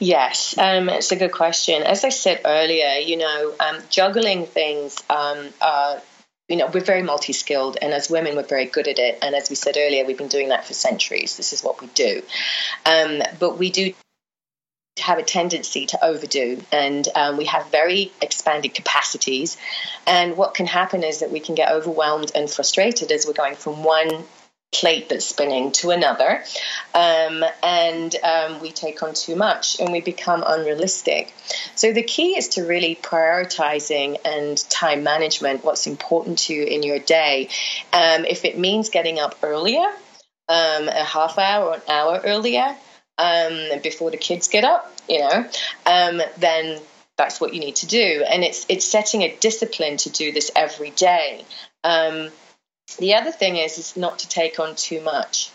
[0.00, 1.82] Yes, um, it's a good question.
[1.82, 6.00] As I said earlier, you know, um, juggling things um, are
[6.48, 9.20] you know, we're very multi skilled, and as women, we're very good at it.
[9.22, 11.36] And as we said earlier, we've been doing that for centuries.
[11.36, 12.22] This is what we do.
[12.84, 13.94] Um, but we do
[14.98, 19.58] have a tendency to overdo, and um, we have very expanded capacities.
[20.08, 23.54] And what can happen is that we can get overwhelmed and frustrated as we're going
[23.54, 24.24] from one
[24.72, 26.44] plate that's spinning to another,
[26.94, 31.32] um, and um, we take on too much and we become unrealistic.
[31.74, 35.64] So the key is to really prioritizing and time management.
[35.64, 37.48] What's important to you in your day.
[37.92, 39.86] Um, if it means getting up earlier,
[40.48, 42.76] um, a half hour or an hour earlier.
[43.18, 45.46] Um, before the kids get up, you know,
[45.84, 46.80] um, then
[47.18, 48.24] that's what you need to do.
[48.26, 51.44] And it's it's setting a discipline to do this every day.
[51.84, 52.30] Um,
[52.96, 55.50] the other thing is is not to take on too much.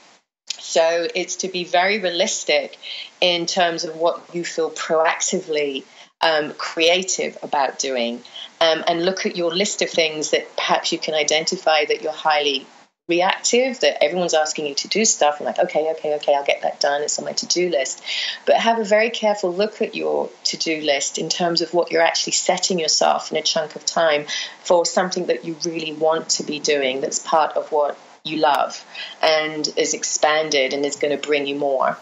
[0.47, 2.77] So it's to be very realistic
[3.21, 5.83] in terms of what you feel proactively
[6.21, 8.23] um, creative about doing,
[8.61, 12.11] um, and look at your list of things that perhaps you can identify that you're
[12.11, 12.65] highly
[13.07, 15.37] reactive that everyone's asking you to do stuff.
[15.37, 17.01] And like okay okay okay i'll get that done.
[17.01, 18.03] It's on my to-do list.
[18.45, 22.01] But have a very careful look at your to-do list in terms of what you're
[22.01, 24.25] actually setting yourself in a chunk of time
[24.63, 28.83] for something that you really want to be doing that's part of what you love
[29.21, 31.97] and is expanded and is going to bring you more.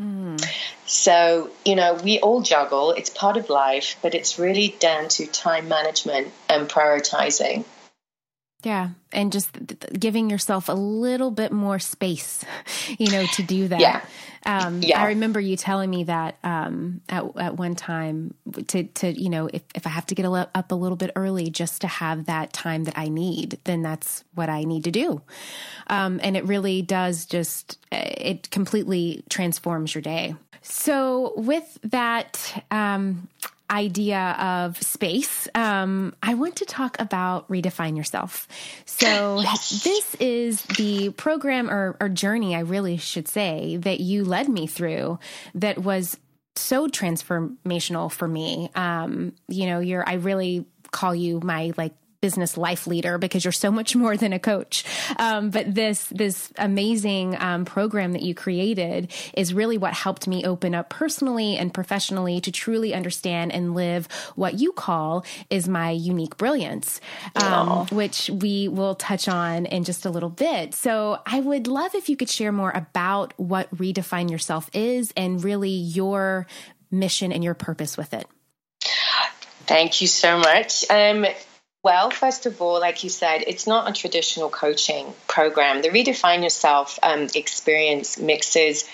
[0.00, 0.42] Mm.
[0.86, 5.26] So, you know, we all juggle, it's part of life, but it's really down to
[5.26, 7.64] time management and prioritizing.
[8.64, 8.90] Yeah.
[9.12, 9.56] And just
[9.98, 12.44] giving yourself a little bit more space,
[12.98, 13.80] you know, to do that.
[13.80, 14.04] Yeah.
[14.44, 15.00] Um, yeah.
[15.00, 18.34] I remember you telling me that um, at, at one time
[18.68, 21.50] to, to, you know, if, if I have to get up a little bit early
[21.50, 25.22] just to have that time that I need, then that's what I need to do.
[25.86, 30.34] Um, and it really does just, it completely transforms your day.
[30.62, 33.28] So with that, um,
[33.70, 38.48] idea of space, um, I want to talk about Redefine Yourself.
[38.86, 39.82] So, yes.
[39.82, 44.66] this is the program or, or journey, I really should say, that you led me
[44.66, 45.18] through
[45.54, 46.16] that was
[46.56, 48.70] so transformational for me.
[48.74, 53.52] Um, you know, you're, I really call you my like business life leader because you're
[53.52, 54.84] so much more than a coach.
[55.18, 60.44] Um, but this this amazing um, program that you created is really what helped me
[60.44, 65.90] open up personally and professionally to truly understand and live what you call is my
[65.90, 67.00] unique brilliance,
[67.36, 70.74] um, which we will touch on in just a little bit.
[70.74, 75.42] So I would love if you could share more about what redefine yourself is and
[75.42, 76.46] really your
[76.90, 78.26] mission and your purpose with it.
[79.66, 80.90] Thank you so much.
[80.90, 81.26] Um,
[81.88, 85.80] well, first of all, like you said, it's not a traditional coaching program.
[85.80, 88.84] The Redefine Yourself um, experience mixes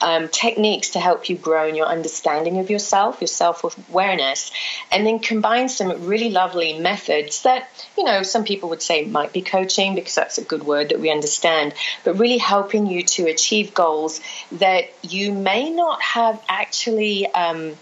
[0.00, 4.50] um, techniques to help you grow in your understanding of yourself, your self awareness,
[4.90, 9.32] and then combines some really lovely methods that, you know, some people would say might
[9.32, 13.28] be coaching because that's a good word that we understand, but really helping you to
[13.28, 17.76] achieve goals that you may not have actually um,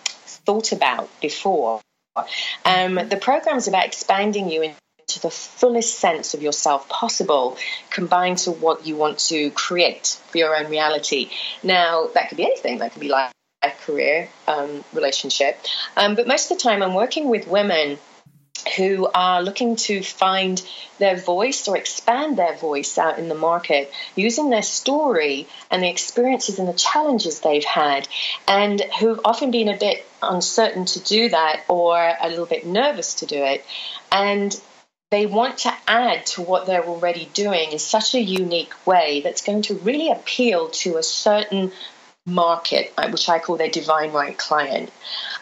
[0.45, 1.81] thought about before.
[2.65, 7.57] Um, the program is about expanding you into the fullest sense of yourself possible,
[7.91, 11.31] combined to what you want to create for your own reality.
[11.63, 12.79] Now, that could be anything.
[12.79, 13.33] That could be life,
[13.85, 15.59] career, um, relationship.
[15.97, 17.99] Um, but most of the time, I'm working with women
[18.79, 20.63] who are looking to find
[20.99, 25.91] their voice or expand their voice out in the market using their story and the
[25.91, 28.09] experiences and the challenges they've had,
[28.47, 33.15] and who've often been a bit uncertain to do that or a little bit nervous
[33.15, 33.65] to do it.
[34.11, 34.59] And
[35.11, 39.43] they want to add to what they're already doing in such a unique way that's
[39.43, 41.73] going to really appeal to a certain
[42.27, 44.93] market, uh, which I call their divine right client,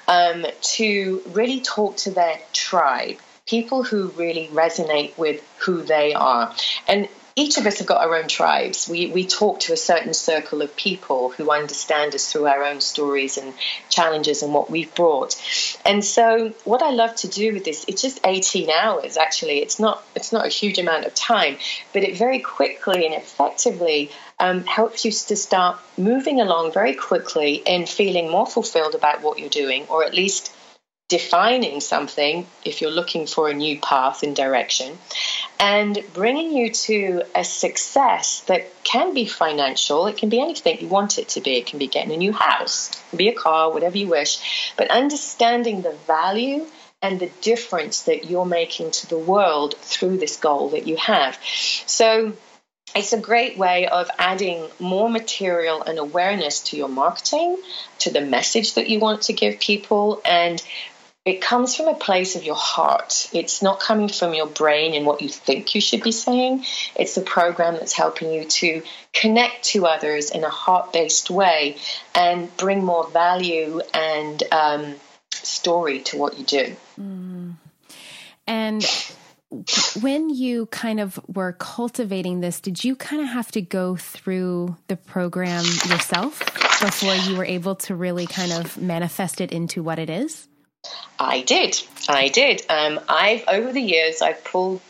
[0.07, 0.46] um,
[0.77, 6.54] to really talk to their tribe, people who really resonate with who they are.
[6.88, 8.88] And each of us have got our own tribes.
[8.88, 12.80] We, we talk to a certain circle of people who understand us through our own
[12.80, 13.52] stories and
[13.90, 15.37] challenges and what we've brought.
[15.85, 19.59] And so what I love to do with this, it's just 18 hours actually.
[19.59, 21.59] It's not it's not a huge amount of time,
[21.92, 27.62] but it very quickly and effectively um, helps you to start moving along very quickly
[27.66, 30.52] and feeling more fulfilled about what you're doing, or at least
[31.09, 34.99] defining something if you're looking for a new path and direction,
[35.61, 40.07] and bringing you to a success that can be financial.
[40.07, 41.57] It can be anything you want it to be.
[41.57, 44.72] It can be getting a new house, be a car, whatever you wish.
[44.76, 46.66] But understanding the value
[47.03, 51.39] and the difference that you're making to the world through this goal that you have.
[51.87, 52.33] So,
[52.95, 57.59] it's a great way of adding more material and awareness to your marketing,
[57.99, 60.62] to the message that you want to give people, and
[61.27, 63.29] it comes from a place of your heart.
[63.33, 66.64] It's not coming from your brain and what you think you should be saying.
[66.95, 71.79] It's a program that's helping you to connect to others in a heart based way
[72.14, 74.95] and bring more value and um,
[75.33, 76.77] story to what you do.
[76.99, 77.55] Mm.
[78.47, 78.85] And
[80.01, 84.77] when you kind of were cultivating this, did you kind of have to go through
[84.87, 86.39] the program yourself
[86.81, 90.47] before you were able to really kind of manifest it into what it is?
[91.18, 91.80] I did.
[92.09, 92.62] I did.
[92.68, 94.80] Um, I've over the years I've pulled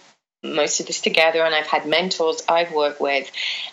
[0.43, 3.31] most of this together, and I've had mentors I've worked with.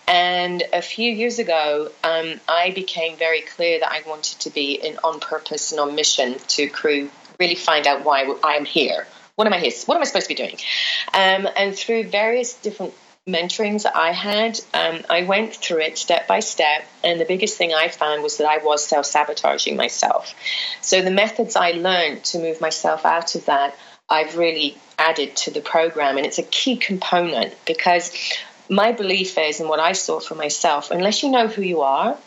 [0.08, 4.74] And a few years ago, um, I became very clear that I wanted to be
[4.74, 7.10] in, on purpose and on mission to crew,
[7.40, 9.08] really find out why I am here.
[9.36, 9.72] What am I here?
[9.86, 10.58] What am I supposed to be doing?
[11.14, 12.94] Um, and through various different
[13.28, 17.58] mentorings that I had, um, I went through it step by step, and the biggest
[17.58, 20.34] thing I found was that I was self sabotaging myself.
[20.82, 23.78] So the methods I learned to move myself out of that,
[24.10, 28.14] I've really added to the program, and it's a key component because
[28.70, 32.18] my belief is, and what I saw for myself, unless you know who you are,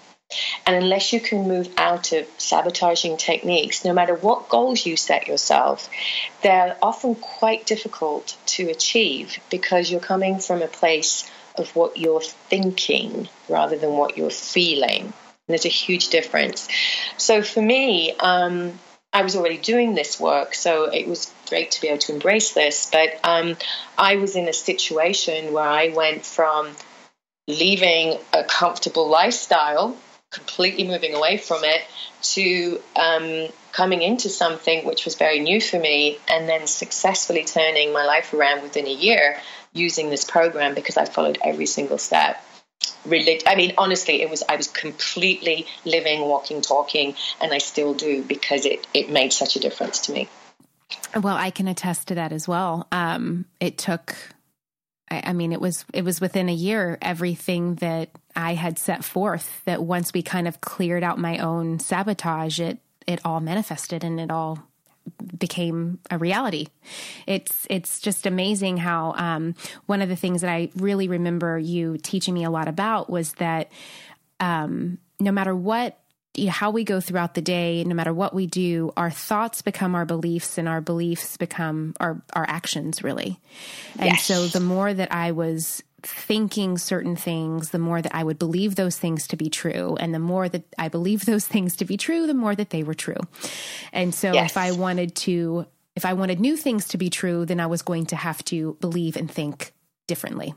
[0.66, 5.28] and unless you can move out of sabotaging techniques, no matter what goals you set
[5.28, 5.88] yourself,
[6.42, 12.20] they're often quite difficult to achieve because you're coming from a place of what you're
[12.20, 15.02] thinking rather than what you're feeling.
[15.04, 15.12] And
[15.46, 16.68] there's a huge difference.
[17.16, 18.78] So for me, um,
[19.12, 22.52] I was already doing this work, so it was great to be able to embrace
[22.52, 22.90] this.
[22.90, 23.56] But um,
[23.96, 26.72] I was in a situation where I went from
[27.46, 29.96] leaving a comfortable lifestyle
[30.36, 31.82] completely moving away from it
[32.22, 37.92] to um, coming into something which was very new for me and then successfully turning
[37.92, 39.38] my life around within a year
[39.72, 42.42] using this program because I followed every single step.
[43.04, 47.94] Really, I mean, honestly, it was I was completely living, walking, talking, and I still
[47.94, 50.28] do because it it made such a difference to me.
[51.14, 52.86] Well, I can attest to that as well.
[52.92, 54.14] Um, it took
[55.10, 59.04] I, I mean, it was it was within a year everything that I had set
[59.04, 59.62] forth.
[59.64, 64.20] That once we kind of cleared out my own sabotage, it it all manifested and
[64.20, 64.58] it all
[65.38, 66.66] became a reality.
[67.26, 69.54] It's it's just amazing how um,
[69.86, 73.32] one of the things that I really remember you teaching me a lot about was
[73.34, 73.70] that
[74.40, 75.98] um, no matter what
[76.34, 79.62] you know, how we go throughout the day, no matter what we do, our thoughts
[79.62, 83.40] become our beliefs and our beliefs become our, our actions, really.
[83.98, 84.24] And yes.
[84.24, 88.74] so the more that I was thinking certain things, the more that I would believe
[88.74, 89.96] those things to be true.
[89.98, 92.82] And the more that I believe those things to be true, the more that they
[92.82, 93.20] were true.
[93.92, 94.52] And so yes.
[94.52, 97.82] if I wanted to, if I wanted new things to be true, then I was
[97.82, 99.72] going to have to believe and think
[100.06, 100.54] differently.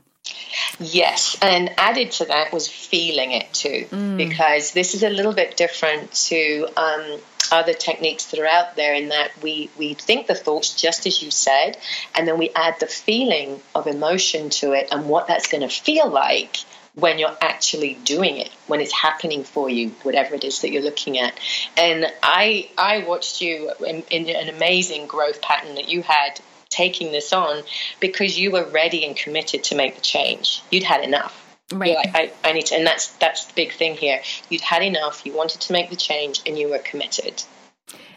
[0.78, 4.16] Yes, and added to that was feeling it too, mm.
[4.16, 7.18] because this is a little bit different to um,
[7.50, 11.22] other techniques that are out there in that we, we think the thoughts just as
[11.22, 11.76] you said,
[12.14, 15.68] and then we add the feeling of emotion to it and what that's going to
[15.68, 16.58] feel like
[16.94, 20.82] when you're actually doing it, when it's happening for you, whatever it is that you're
[20.82, 21.38] looking at.
[21.76, 27.12] And I I watched you in, in an amazing growth pattern that you had taking
[27.12, 27.62] this on
[27.98, 30.62] because you were ready and committed to make the change.
[30.70, 31.39] You'd had enough.
[31.72, 31.96] Right.
[31.96, 34.20] Like, I, I need to, and that's that's the big thing here.
[34.48, 35.24] You'd had enough.
[35.24, 37.42] You wanted to make the change, and you were committed.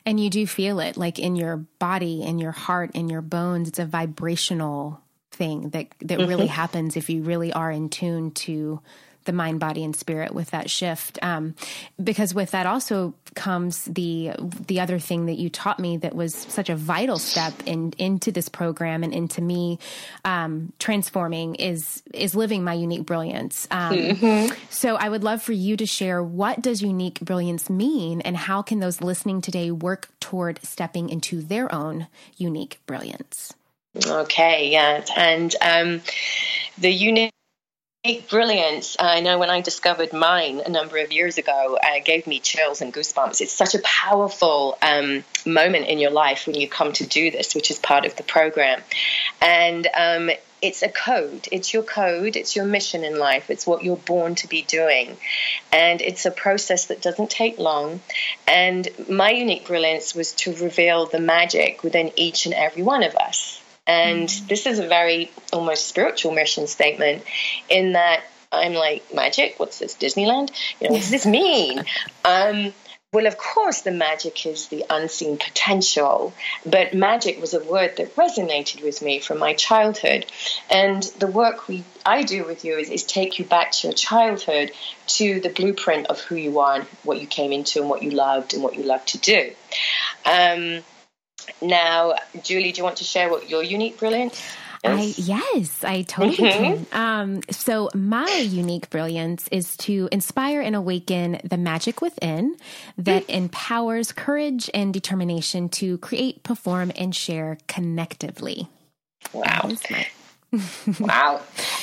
[0.06, 3.68] And you do feel it, like in your body, in your heart, in your bones.
[3.68, 5.02] It's a vibrational
[5.32, 6.30] thing that that mm-hmm.
[6.30, 8.82] really happens if you really are in tune to
[9.26, 11.20] the mind, body, and spirit with that shift.
[11.22, 11.56] Um,
[12.02, 14.32] because with that also comes the
[14.68, 18.32] the other thing that you taught me that was such a vital step in into
[18.32, 19.80] this program and into me
[20.24, 23.68] um, transforming is is living my unique brilliance.
[23.72, 24.54] Um, mm-hmm.
[24.70, 28.62] So I would love for you to share what does unique brilliance mean, and how
[28.62, 32.08] can those listening today work toward stepping into their own
[32.38, 33.54] unique brilliance.
[34.06, 36.02] Okay, yeah, and um,
[36.78, 37.32] the unique
[38.30, 38.98] brilliance.
[39.00, 42.42] I know when I discovered mine a number of years ago, uh, it gave me
[42.42, 43.40] chills and goosebumps.
[43.40, 47.56] It's such a powerful um, moment in your life when you come to do this,
[47.56, 48.82] which is part of the program.
[49.40, 50.30] And um,
[50.62, 51.48] it's a code.
[51.50, 52.36] It's your code.
[52.36, 53.50] It's your mission in life.
[53.50, 55.16] It's what you're born to be doing.
[55.72, 58.02] And it's a process that doesn't take long.
[58.46, 63.16] And my unique brilliance was to reveal the magic within each and every one of
[63.16, 63.63] us.
[63.86, 67.24] And this is a very almost spiritual mission statement
[67.70, 68.24] in that
[68.54, 69.56] I'm like, magic?
[69.58, 70.52] What's this, Disneyland?
[70.80, 71.84] You know, what does this mean?
[72.24, 72.74] Um,
[73.14, 76.34] well, of course, the magic is the unseen potential,
[76.66, 80.26] but magic was a word that resonated with me from my childhood.
[80.70, 83.94] And the work we I do with you is, is take you back to your
[83.94, 84.72] childhood,
[85.08, 88.10] to the blueprint of who you are and what you came into and what you
[88.10, 89.52] loved and what you love to do.
[90.26, 90.84] Um,
[91.62, 94.42] now, Julie, do you want to share what your unique brilliance
[94.86, 96.84] I, yes, I totally mm-hmm.
[96.84, 96.88] can.
[96.92, 102.58] Um, so, my unique brilliance is to inspire and awaken the magic within
[102.98, 103.34] that mm.
[103.34, 108.68] empowers courage and determination to create, perform, and share connectively.
[109.32, 109.72] Wow.
[111.00, 111.42] wow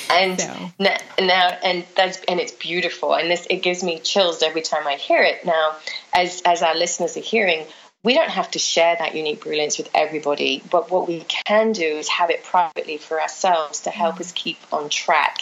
[0.09, 0.71] and so.
[0.79, 4.87] now, now, and that's and it's beautiful and this it gives me chills every time
[4.87, 5.75] i hear it now
[6.13, 7.65] as as our listeners are hearing
[8.03, 11.83] we don't have to share that unique brilliance with everybody, but what we can do
[11.83, 15.41] is have it privately for ourselves to help us keep on track.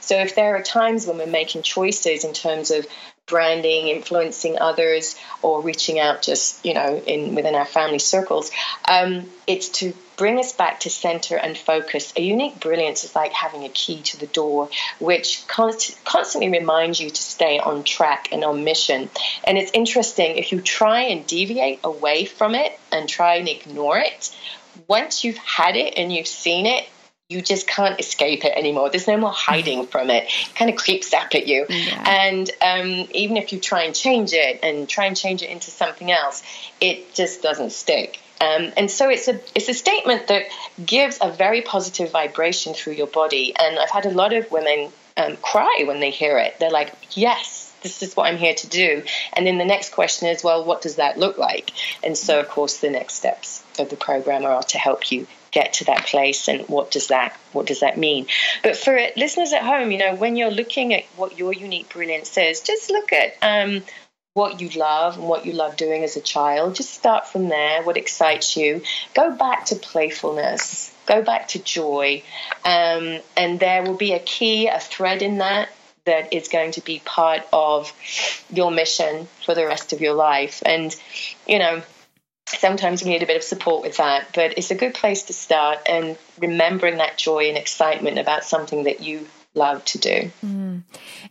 [0.00, 2.86] So if there are times when we're making choices in terms of
[3.26, 8.50] branding, influencing others, or reaching out just you know in within our family circles.
[8.88, 12.12] Um, it's to bring us back to center and focus.
[12.16, 17.00] A unique brilliance is like having a key to the door, which const- constantly reminds
[17.00, 19.10] you to stay on track and on mission.
[19.44, 23.98] And it's interesting if you try and deviate away from it and try and ignore
[23.98, 24.34] it.
[24.88, 26.88] Once you've had it and you've seen it,
[27.28, 28.88] you just can't escape it anymore.
[28.88, 30.24] There's no more hiding from it.
[30.28, 31.66] it kind of creeps up at you.
[31.68, 32.04] Yeah.
[32.06, 35.70] And um, even if you try and change it and try and change it into
[35.70, 36.44] something else,
[36.80, 38.20] it just doesn't stick.
[38.40, 40.44] Um, and so it's a it's a statement that
[40.84, 43.54] gives a very positive vibration through your body.
[43.58, 46.60] And I've had a lot of women um, cry when they hear it.
[46.60, 49.02] They're like, "Yes, this is what I'm here to do."
[49.32, 51.70] And then the next question is, "Well, what does that look like?"
[52.04, 55.26] And so, of course, the next steps of the program are to help you
[55.58, 58.26] get to that place and what does that what does that mean?
[58.62, 62.36] But for listeners at home you know when you're looking at what your unique brilliance
[62.36, 63.82] is just look at um,
[64.36, 66.74] what you love and what you love doing as a child.
[66.74, 67.82] Just start from there.
[67.82, 68.82] What excites you?
[69.14, 70.94] Go back to playfulness.
[71.06, 72.22] Go back to joy.
[72.62, 75.70] Um, and there will be a key a thread in that
[76.04, 77.92] that is going to be part of
[78.50, 80.62] your mission for the rest of your life.
[80.66, 80.94] And
[81.46, 81.82] you know
[82.46, 85.32] sometimes we need a bit of support with that, but it's a good place to
[85.32, 90.30] start and remembering that joy and excitement about something that you love to do.
[90.44, 90.82] Mm.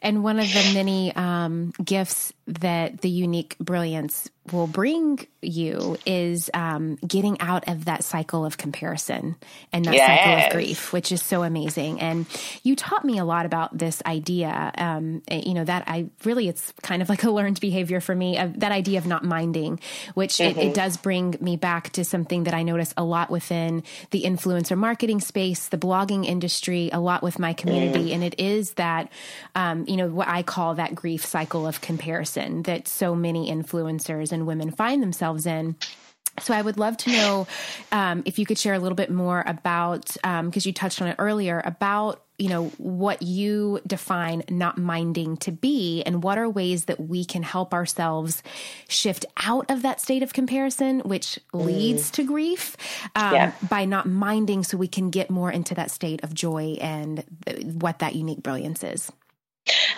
[0.01, 6.51] And one of the many um, gifts that the unique brilliance will bring you is
[6.53, 9.35] um, getting out of that cycle of comparison
[9.73, 10.07] and that yes.
[10.07, 11.99] cycle of grief, which is so amazing.
[11.99, 12.27] And
[12.61, 14.71] you taught me a lot about this idea.
[14.77, 18.13] Um, eh, you know that I really it's kind of like a learned behavior for
[18.13, 18.37] me.
[18.37, 19.79] Of that idea of not minding,
[20.13, 20.59] which mm-hmm.
[20.59, 20.73] it, it, mm-hmm.
[20.73, 23.81] does bring me back to something that I notice a lot within
[24.11, 28.13] the influencer marketing space, the blogging industry, a lot with my community, mm.
[28.13, 29.11] and it is that
[29.55, 34.31] um, you know what I call that grief cycle of comparison that so many influencers
[34.31, 35.75] and women find themselves in.
[36.39, 37.47] So I would love to know
[37.91, 41.07] um, if you could share a little bit more about because um, you touched on
[41.07, 46.49] it earlier about you know what you define not minding to be and what are
[46.49, 48.43] ways that we can help ourselves
[48.89, 51.65] shift out of that state of comparison which mm.
[51.65, 52.75] leads to grief
[53.15, 53.53] um, yeah.
[53.69, 57.23] by not minding so we can get more into that state of joy and
[57.79, 59.09] what that unique brilliance is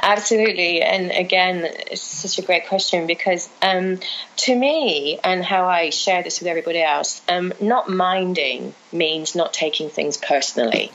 [0.01, 0.81] Absolutely.
[0.81, 3.99] And again, it's such a great question because um,
[4.37, 9.53] to me, and how I share this with everybody else, um, not minding means not
[9.53, 10.91] taking things personally.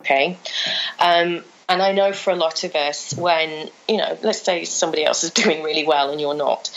[0.00, 0.38] Okay.
[0.98, 5.04] Um, and I know for a lot of us, when, you know, let's say somebody
[5.04, 6.70] else is doing really well and you're not,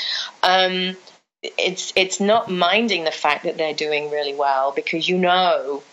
[0.44, 0.96] um,
[1.44, 5.84] it's it's not minding the fact that they're doing really well because you know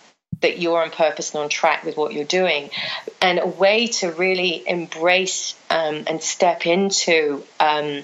[0.41, 2.69] that you're on purpose and on track with what you're doing.
[3.21, 8.03] And a way to really embrace um, and step into um,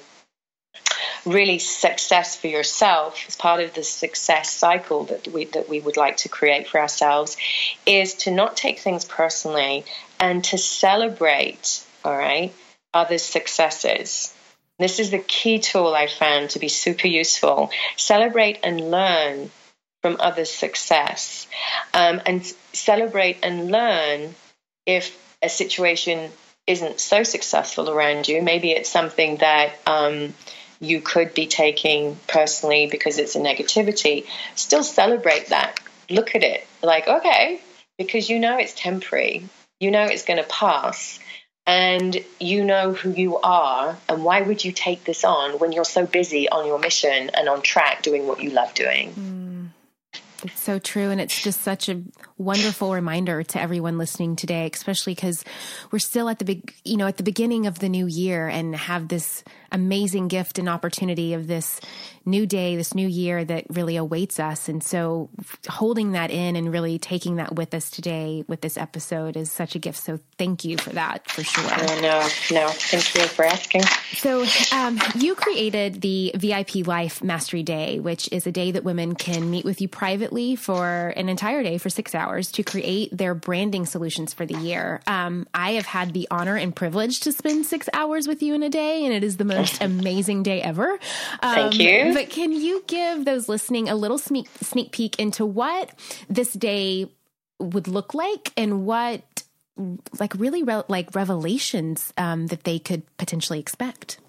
[1.26, 5.98] really success for yourself as part of the success cycle that we that we would
[5.98, 7.38] like to create for ourselves
[7.86, 9.86] is to not take things personally
[10.20, 12.54] and to celebrate all right
[12.94, 14.34] others successes
[14.80, 19.52] this is the key tool i found to be super useful celebrate and learn
[20.02, 21.47] from others' success
[21.93, 24.34] um, and celebrate and learn
[24.86, 26.32] if a situation
[26.68, 28.41] isn't so successful around you.
[28.41, 30.34] Maybe it's something that um,
[30.80, 34.26] you could be taking personally because it's a negativity.
[34.56, 35.80] Still celebrate that.
[36.10, 37.62] Look at it like, okay,
[37.97, 39.47] because you know it's temporary,
[39.80, 41.20] you know it's going to pass,
[41.68, 43.97] and you know who you are.
[44.10, 47.47] And why would you take this on when you're so busy on your mission and
[47.47, 49.14] on track doing what you love doing?
[49.14, 49.51] Mm.
[50.44, 51.10] It's so true.
[51.10, 52.02] And it's just such a
[52.38, 55.44] wonderful reminder to everyone listening today, especially because
[55.92, 58.76] we're still at the big, you know, at the beginning of the new year and
[58.76, 61.80] have this amazing gift and opportunity of this
[62.26, 64.70] new day, this new year that really awaits us.
[64.70, 65.30] And so
[65.68, 69.76] holding that in and really taking that with us today with this episode is such
[69.76, 70.00] a gift.
[70.00, 71.64] So thank you for that for sure.
[71.66, 72.20] Oh, no,
[72.60, 73.84] no, thank you for asking.
[74.18, 79.16] So um, you created the VIP Life Mastery Day, which is a day that women
[79.16, 83.34] can meet with you privately for an entire day for six hours to create their
[83.34, 85.02] branding solutions for the year.
[85.08, 88.64] Um, I have had the honor and privilege to spend six hours with you in
[88.64, 90.92] a day, and it is the most most amazing day ever.
[91.42, 92.14] Um, Thank you.
[92.14, 95.92] But can you give those listening a little sneak sneak peek into what
[96.30, 97.10] this day
[97.60, 99.44] would look like and what
[100.20, 104.20] like really re- like revelations um, that they could potentially expect?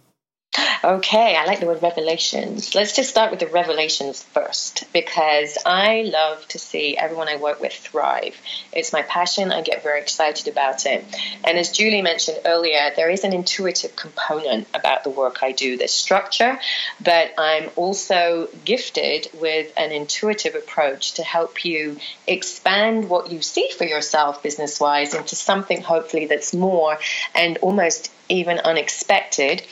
[0.84, 2.74] Okay, I like the word revelations.
[2.74, 7.60] Let's just start with the revelations first because I love to see everyone I work
[7.60, 8.36] with thrive.
[8.72, 9.50] It's my passion.
[9.50, 11.04] I get very excited about it.
[11.44, 15.76] And as Julie mentioned earlier, there is an intuitive component about the work I do.
[15.78, 16.58] There's structure,
[17.00, 23.70] but I'm also gifted with an intuitive approach to help you expand what you see
[23.78, 26.98] for yourself business wise into something hopefully that's more
[27.34, 29.62] and almost even unexpected,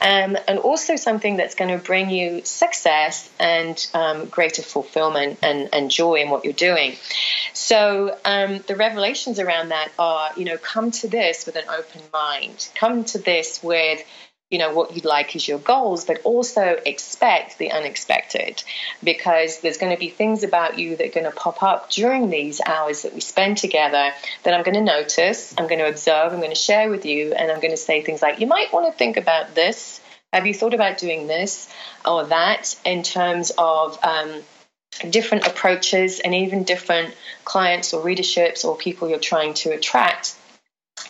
[0.00, 5.68] um, and also something that's going to bring you success and um, greater fulfillment and,
[5.72, 6.96] and, joy in what you're doing.
[7.52, 12.02] So um, the revelations around that are, you know, come to this with an open
[12.12, 14.04] mind, come to this with
[14.50, 18.62] you know what you'd like is your goals but also expect the unexpected
[19.04, 22.30] because there's going to be things about you that are going to pop up during
[22.30, 24.10] these hours that we spend together
[24.44, 27.32] that I'm going to notice I'm going to observe I'm going to share with you
[27.32, 30.00] and I'm going to say things like you might want to think about this.
[30.32, 31.72] Have you thought about doing this
[32.04, 32.76] or that?
[32.84, 34.42] in terms of um,
[35.10, 40.34] different approaches and even different clients or readerships or people you're trying to attract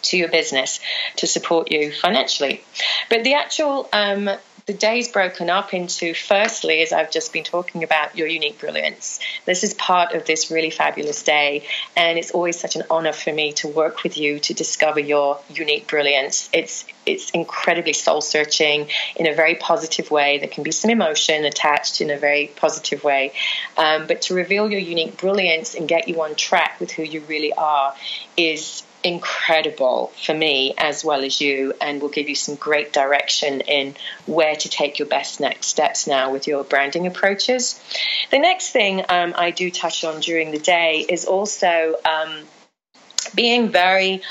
[0.09, 0.81] to your business
[1.17, 2.63] to support you financially.
[3.09, 4.31] But the actual um,
[4.69, 9.19] the day's broken up into firstly, as I've just been talking about, your unique brilliance.
[9.47, 13.33] This is part of this really fabulous day, and it's always such an honor for
[13.33, 16.51] me to work with you to discover your unique brilliance.
[16.53, 20.37] It's it's incredibly soul searching in a very positive way.
[20.37, 23.33] There can be some emotion attached in a very positive way,
[23.79, 27.23] um, but to reveal your unique brilliance and get you on track with who you
[27.23, 27.95] really are
[28.37, 33.61] is incredible for me as well as you and will give you some great direction
[33.63, 33.95] in
[34.27, 37.81] where to take your best next steps now with your branding approaches.
[38.31, 42.45] The next thing um, I do touch on during the day is also um,
[43.35, 44.23] being very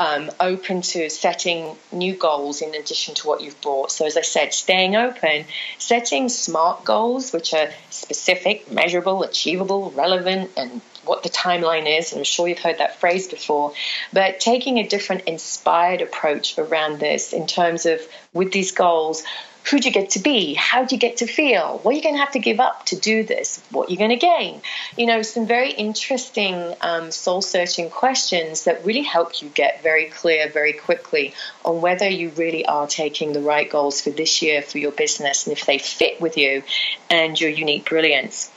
[0.00, 3.90] um, open to setting new goals in addition to what you've brought.
[3.90, 5.44] So, as I said, staying open,
[5.78, 12.12] setting smart goals, which are specific, measurable, achievable, relevant, and what the timeline is.
[12.12, 13.72] And I'm sure you've heard that phrase before,
[14.12, 18.00] but taking a different inspired approach around this in terms of
[18.32, 19.24] with these goals,
[19.70, 20.54] who do you get to be?
[20.54, 21.78] How do you get to feel?
[21.82, 23.62] What are you going to have to give up to do this?
[23.70, 24.62] What are you going to gain?
[24.96, 30.06] You know, some very interesting um, soul searching questions that really help you get very
[30.06, 31.34] clear very quickly
[31.64, 35.46] on whether you really are taking the right goals for this year for your business
[35.46, 36.62] and if they fit with you
[37.10, 38.50] and your unique brilliance.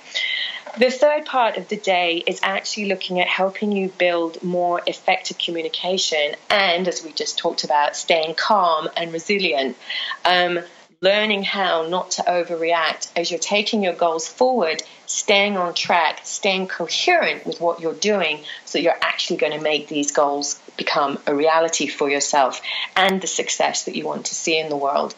[0.77, 5.37] The third part of the day is actually looking at helping you build more effective
[5.37, 9.75] communication and, as we just talked about, staying calm and resilient.
[10.23, 10.61] Um,
[11.01, 16.67] learning how not to overreact as you're taking your goals forward, staying on track, staying
[16.67, 21.35] coherent with what you're doing so you're actually going to make these goals become a
[21.35, 22.61] reality for yourself
[22.95, 25.15] and the success that you want to see in the world.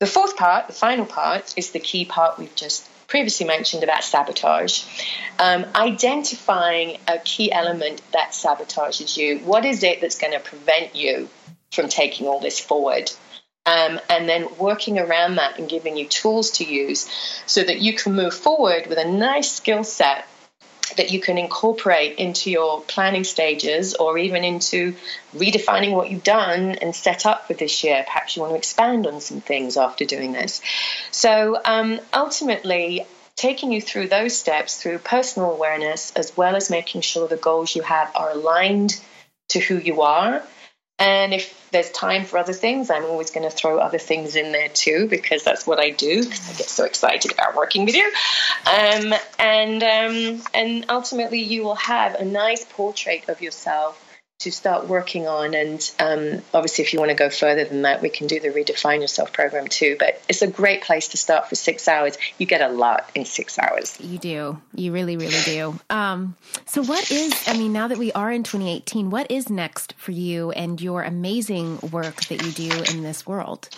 [0.00, 4.04] The fourth part, the final part, is the key part we've just previously mentioned about
[4.04, 4.84] sabotage.
[5.38, 9.40] Um, identifying a key element that sabotages you.
[9.40, 11.28] What is it that's going to prevent you
[11.72, 13.10] from taking all this forward?
[13.66, 17.10] Um, and then working around that and giving you tools to use
[17.46, 20.26] so that you can move forward with a nice skill set
[20.96, 24.94] that you can incorporate into your planning stages or even into
[25.34, 28.04] redefining what you've done and set up for this year.
[28.06, 30.60] Perhaps you want to expand on some things after doing this.
[31.10, 37.00] So um, ultimately, taking you through those steps through personal awareness as well as making
[37.00, 39.00] sure the goals you have are aligned
[39.48, 40.42] to who you are.
[41.00, 44.52] And if there's time for other things, I'm always going to throw other things in
[44.52, 46.18] there too because that's what I do.
[46.20, 48.04] I get so excited about working with you,
[48.66, 54.09] um, and um, and ultimately you will have a nice portrait of yourself
[54.40, 55.54] to start working on.
[55.54, 58.48] And um, obviously, if you want to go further than that, we can do the
[58.48, 59.96] Redefine Yourself program too.
[59.98, 62.16] But it's a great place to start for six hours.
[62.38, 63.98] You get a lot in six hours.
[64.00, 64.60] You do.
[64.74, 65.78] You really, really do.
[65.90, 66.36] Um,
[66.66, 70.12] so, what is, I mean, now that we are in 2018, what is next for
[70.12, 73.68] you and your amazing work that you do in this world?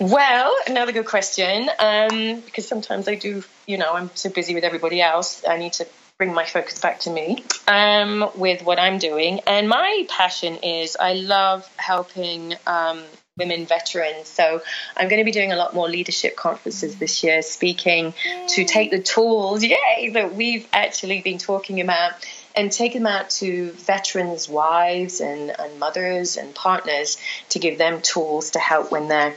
[0.00, 1.68] Well, another good question.
[1.78, 5.44] Um, because sometimes I do, you know, I'm so busy with everybody else.
[5.46, 5.86] I need to
[6.20, 9.40] bring my focus back to me um, with what I'm doing.
[9.46, 13.02] And my passion is I love helping um,
[13.38, 14.28] women veterans.
[14.28, 14.60] So
[14.98, 18.12] I'm going to be doing a lot more leadership conferences this year, speaking
[18.48, 22.12] to take the tools, yay, that we've actually been talking about
[22.54, 27.16] and take them out to veterans' wives and, and mothers and partners
[27.48, 29.34] to give them tools to help when they're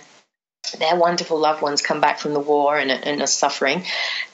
[0.80, 3.84] their wonderful loved ones come back from the war and, and are suffering,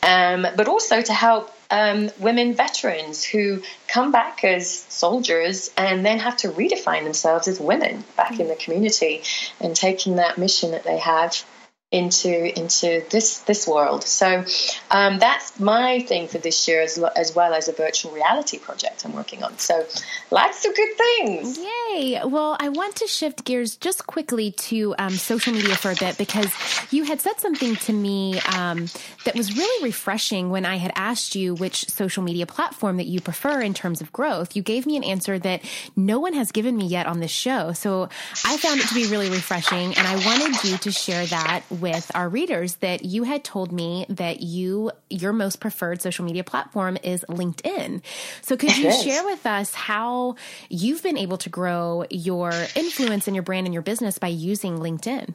[0.03, 6.19] um, but also to help um, women veterans who come back as soldiers and then
[6.19, 9.23] have to redefine themselves as women back in the community
[9.59, 11.43] and taking that mission that they have
[11.91, 14.03] into into this this world.
[14.03, 14.45] So
[14.91, 19.05] um, that's my thing for this year, as, as well as a virtual reality project
[19.05, 19.57] I'm working on.
[19.57, 19.87] So
[20.29, 21.57] lots of good things.
[21.57, 22.21] Yay!
[22.23, 26.15] Well, I want to shift gears just quickly to um, social media for a bit
[26.19, 26.53] because
[26.91, 28.87] you had said something to me um,
[29.25, 33.19] that was really refreshing when I had asked you which social media platform that you
[33.19, 34.55] prefer in terms of growth.
[34.55, 35.63] You gave me an answer that
[35.95, 38.09] no one has given me yet on this show, so
[38.45, 42.11] I found it to be really refreshing, and I wanted you to share that with
[42.13, 46.97] our readers that you had told me that you your most preferred social media platform
[47.03, 48.01] is LinkedIn.
[48.41, 50.35] So could you share with us how
[50.69, 54.77] you've been able to grow your influence and your brand and your business by using
[54.77, 55.33] LinkedIn?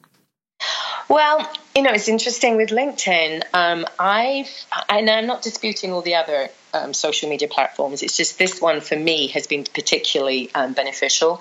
[1.08, 3.42] Well, you know, it's interesting with LinkedIn.
[3.52, 4.48] Um, I've,
[4.88, 8.02] and I'm not disputing all the other um, social media platforms.
[8.02, 11.40] It's just this one for me has been particularly um, beneficial.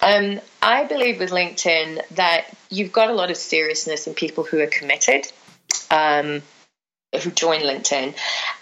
[0.00, 4.60] Um, I believe with LinkedIn that you've got a lot of seriousness in people who
[4.60, 5.26] are committed.
[5.90, 6.42] Um,
[7.22, 8.12] who join LinkedIn,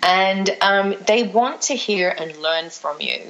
[0.03, 3.23] and um, they want to hear and learn from you.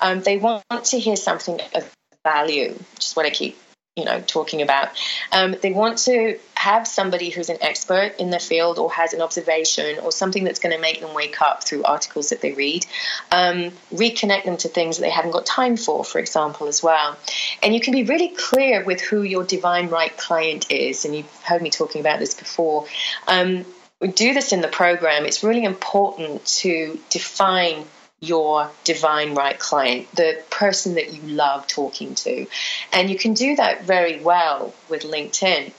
[0.00, 1.88] Um, they want to hear something of
[2.24, 3.56] value, which is what I keep
[3.96, 4.90] you know talking about.
[5.32, 9.22] Um, they want to have somebody who's an expert in the field or has an
[9.22, 12.84] observation or something that's going to make them wake up through articles that they read.
[13.32, 17.16] Um, reconnect them to things that they haven't got time for for example as well.
[17.62, 21.42] And you can be really clear with who your divine right client is and you've
[21.42, 22.86] heard me talking about this before.
[23.26, 23.64] Um,
[23.98, 25.24] we do this in the program.
[25.24, 27.86] It's really important to define
[28.20, 32.46] your divine right client, the person that you love talking to.
[32.92, 35.72] And you can do that very well with LinkedIn.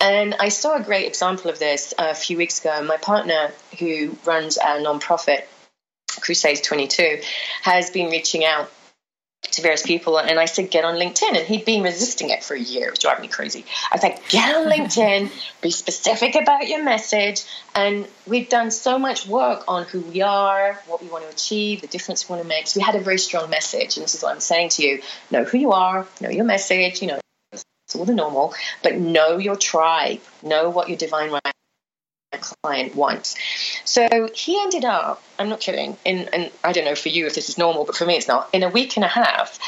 [0.00, 2.82] And I saw a great example of this uh, a few weeks ago.
[2.84, 5.44] My partner, who runs a nonprofit,
[6.20, 7.20] Crusades 22,
[7.62, 8.70] has been reaching out
[9.52, 11.36] to various people and I said, get on LinkedIn.
[11.36, 12.88] And he'd been resisting it for a year.
[12.88, 13.64] It was driving me crazy.
[13.90, 15.30] I was like, get on LinkedIn,
[15.60, 17.44] be specific about your message.
[17.74, 21.80] And we've done so much work on who we are, what we want to achieve,
[21.80, 22.66] the difference we want to make.
[22.66, 23.96] So we had a very strong message.
[23.96, 27.02] And this is what I'm saying to you know who you are, know your message,
[27.02, 27.20] you know,
[27.52, 27.64] it's
[27.96, 31.54] all the normal, but know your tribe, know what your divine right
[32.38, 33.36] client wants.
[33.84, 37.34] So he ended up, I'm not kidding, in, and I don't know for you if
[37.34, 38.48] this is normal, but for me it's not.
[38.52, 39.58] In a week and a half,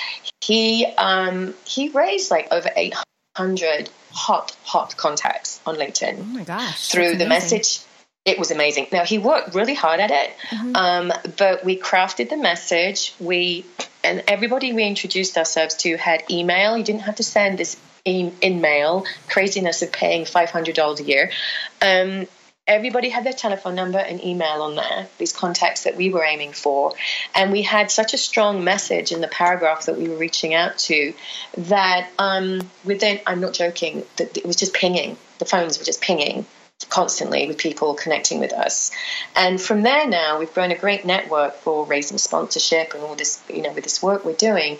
[0.41, 6.19] he um, he raised like over 800 hot, hot contacts on LinkedIn.
[6.21, 6.89] Oh my gosh.
[6.89, 7.81] Through the message.
[8.25, 8.87] It was amazing.
[8.93, 10.77] Now, he worked really hard at it, mm-hmm.
[10.77, 13.13] um, but we crafted the message.
[13.19, 13.67] We
[14.05, 16.77] and everybody we introduced ourselves to had email.
[16.77, 19.07] You didn't have to send this in, InMail.
[19.29, 21.33] Craziness of paying five hundred dollars a year.
[21.81, 22.29] Um,
[22.67, 26.53] everybody had their telephone number and email on there, these contacts that we were aiming
[26.53, 26.93] for.
[27.35, 30.79] And we had such a strong message in the paragraph that we were reaching out
[30.79, 31.13] to
[31.57, 35.17] that um, within, I'm not joking, that it was just pinging.
[35.39, 36.47] The phones were just pinging
[36.89, 38.91] constantly with people connecting with us.
[39.37, 43.43] And from there now, we've grown a great network for raising sponsorship and all this,
[43.49, 44.79] you know, with this work we're doing.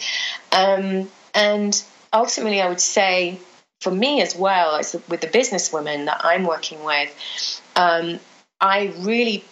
[0.51, 3.39] Um, and ultimately, I would say,
[3.81, 8.21] for me as well as with the businesswomen that I'm working with, um,
[8.61, 9.45] I really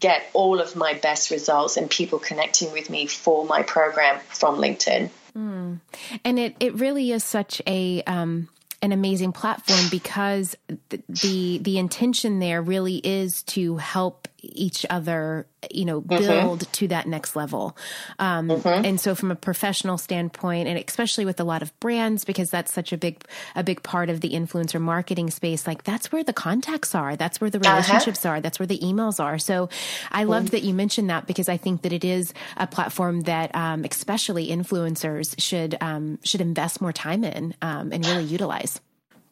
[0.00, 4.56] get all of my best results and people connecting with me for my program from
[4.56, 5.10] LinkedIn.
[5.36, 5.80] Mm.
[6.24, 8.48] And it, it really is such a um,
[8.82, 10.56] an amazing platform because
[10.88, 16.18] the, the the intention there really is to help each other, you know, mm-hmm.
[16.18, 16.72] build mm-hmm.
[16.72, 17.76] to that next level.
[18.18, 18.84] Um, mm-hmm.
[18.84, 22.72] And so, from a professional standpoint, and especially with a lot of brands, because that's
[22.72, 23.24] such a big
[23.54, 27.40] a big part of the influencer marketing space, like that's where the contacts are, that's
[27.40, 27.70] where the uh-huh.
[27.70, 28.36] relationships uh-huh.
[28.36, 29.38] are, that's where the emails are.
[29.38, 29.68] So,
[30.10, 30.56] I loved mm-hmm.
[30.56, 34.48] that you mentioned that because I think that it is a platform that, um, especially
[34.48, 38.80] influencers, should um, should invest more time in um, and really utilize.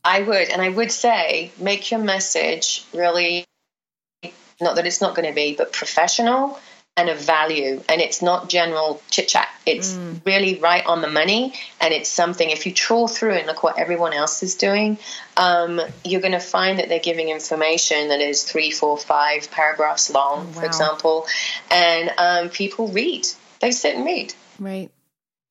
[0.05, 3.45] I would, and I would say, make your message really
[4.63, 6.59] not that it's not going to be, but professional
[6.97, 7.83] and of value.
[7.89, 9.49] And it's not general chit chat.
[9.65, 10.21] It's mm.
[10.27, 11.55] really right on the money.
[11.81, 14.99] And it's something, if you trawl through and look what everyone else is doing,
[15.37, 20.11] um, you're going to find that they're giving information that is three, four, five paragraphs
[20.11, 20.53] long, oh, wow.
[20.53, 21.27] for example.
[21.71, 23.27] And um, people read,
[23.61, 24.35] they sit and read.
[24.59, 24.91] Right.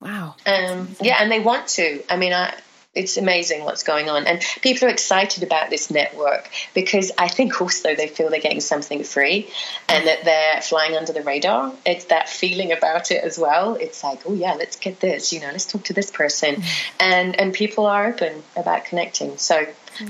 [0.00, 0.36] Wow.
[0.46, 2.02] Um, yeah, and they want to.
[2.08, 2.54] I mean, I,
[2.94, 4.26] it's amazing what's going on.
[4.26, 8.60] And people are excited about this network because I think also they feel they're getting
[8.60, 9.48] something free
[9.88, 11.72] and that they're flying under the radar.
[11.86, 13.76] It's that feeling about it as well.
[13.76, 16.56] It's like, oh yeah, let's get this, you know, let's talk to this person.
[16.56, 16.96] Mm-hmm.
[17.00, 19.38] And and people are open about connecting.
[19.38, 19.64] So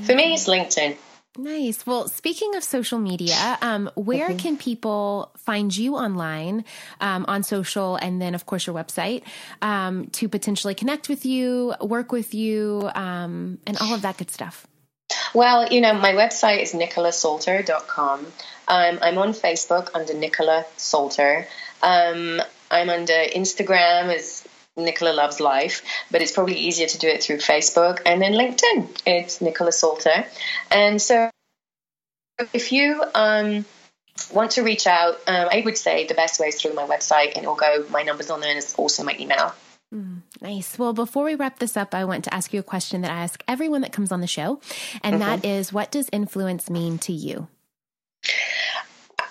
[0.05, 0.97] for me it's LinkedIn.
[1.39, 1.87] Nice.
[1.87, 4.37] Well, speaking of social media, um, where mm-hmm.
[4.37, 6.65] can people find you online,
[7.01, 9.23] um, on social, and then, of course, your website
[9.63, 14.31] um, to potentially connect with you, work with you, um, and all of that good
[14.31, 14.67] stuff?
[15.33, 18.27] Well, you know, my website is nicolasalter.com.
[18.69, 21.47] Um, I'm on Facebook under Nicola Salter.
[21.83, 24.42] Um, I'm under Instagram as
[24.77, 29.03] Nicola Loves Life, but it's probably easier to do it through Facebook and then LinkedIn.
[29.07, 30.25] It's Nicola Salter.
[30.71, 31.31] And so
[32.53, 33.65] if you um,
[34.33, 37.35] want to reach out, um, I would say the best way is through my website
[37.35, 39.55] and it'll go, my number's on there and it's also my email.
[39.95, 40.79] Mm, nice.
[40.79, 43.23] Well, before we wrap this up, I want to ask you a question that I
[43.23, 44.61] ask everyone that comes on the show.
[45.03, 45.43] And mm-hmm.
[45.43, 47.49] that is what does influence mean to you?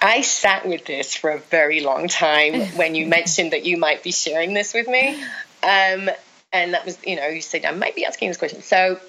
[0.02, 4.04] I sat with this for a very long time when you mentioned that you might
[4.04, 5.22] be sharing this with me.
[5.64, 6.10] Um,
[6.52, 8.62] and that was, you know, you said, I might be asking this question.
[8.62, 9.00] So,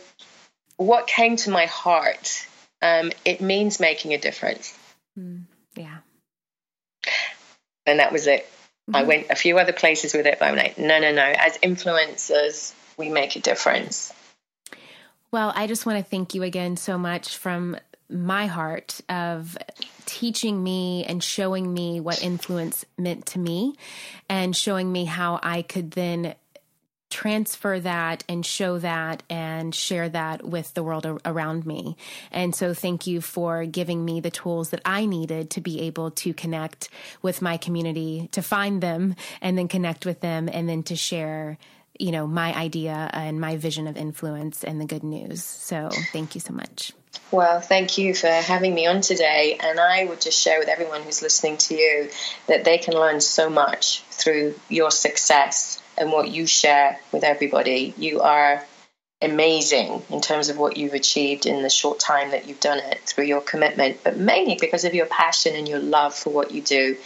[0.76, 2.46] what came to my heart?
[2.80, 4.76] Um, it means making a difference.
[5.18, 5.42] Mm,
[5.76, 5.98] yeah.
[7.86, 8.44] And that was it.
[8.44, 8.96] Mm-hmm.
[8.96, 11.22] I went a few other places with it, but I'm like, no, no, no.
[11.22, 14.12] As influencers, we make a difference.
[15.30, 17.76] Well, I just want to thank you again so much from
[18.10, 19.56] my heart of
[20.06, 23.74] teaching me and showing me what influence meant to me
[24.28, 26.34] and showing me how I could then
[27.12, 31.94] transfer that and show that and share that with the world around me.
[32.30, 36.10] And so thank you for giving me the tools that I needed to be able
[36.12, 36.88] to connect
[37.20, 41.58] with my community, to find them and then connect with them and then to share
[41.98, 45.44] you know my idea and my vision of influence and the good news.
[45.44, 46.92] So thank you so much.
[47.30, 49.58] Well, thank you for having me on today.
[49.60, 52.10] And I would just share with everyone who's listening to you
[52.46, 57.94] that they can learn so much through your success and what you share with everybody.
[57.96, 58.64] You are
[59.22, 63.00] amazing in terms of what you've achieved in the short time that you've done it
[63.00, 66.60] through your commitment, but mainly because of your passion and your love for what you
[66.60, 66.96] do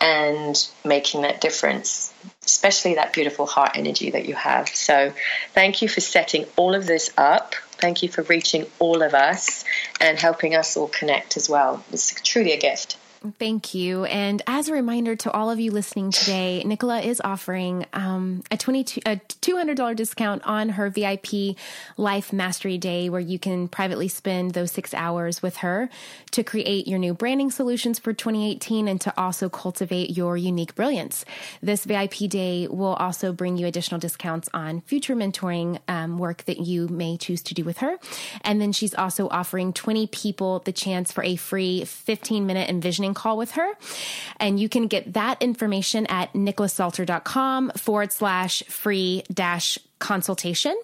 [0.00, 2.09] and making that difference,
[2.50, 4.68] especially that beautiful heart energy that you have.
[4.68, 5.12] So,
[5.54, 7.54] thank you for setting all of this up.
[7.72, 9.64] Thank you for reaching all of us
[10.00, 11.82] and helping us all connect as well.
[11.92, 12.96] It's truly a gift.
[13.38, 14.06] Thank you.
[14.06, 18.58] And as a reminder to all of you listening today, Nicola is offering um, a
[19.04, 21.56] a two hundred dollar discount on her VIP
[21.98, 25.90] Life Mastery Day, where you can privately spend those six hours with her
[26.30, 31.26] to create your new branding solutions for 2018 and to also cultivate your unique brilliance.
[31.60, 36.60] This VIP day will also bring you additional discounts on future mentoring um, work that
[36.60, 37.98] you may choose to do with her.
[38.44, 43.09] And then she's also offering twenty people the chance for a free fifteen minute envisioning
[43.14, 43.72] call with her.
[44.38, 50.74] And you can get that information at nicolasalter.com forward slash free dash consultation.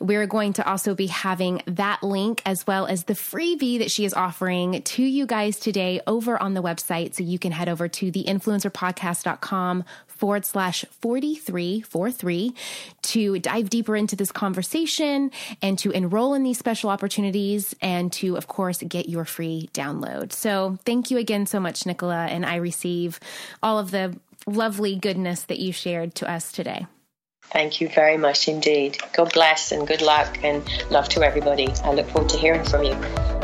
[0.00, 4.04] We're going to also be having that link as well as the freebie that she
[4.04, 7.14] is offering to you guys today over on the website.
[7.14, 12.54] So you can head over to theinfluencerpodcast.com forward slash 4343
[13.02, 15.30] to dive deeper into this conversation
[15.62, 20.32] and to enroll in these special opportunities and to, of course, get your free download.
[20.32, 22.26] So thank you again so much, Nicola.
[22.26, 23.20] And I receive
[23.62, 26.86] all of the lovely goodness that you shared to us today.
[27.52, 28.98] Thank you very much indeed.
[29.12, 31.68] God bless and good luck and love to everybody.
[31.84, 33.43] I look forward to hearing from you.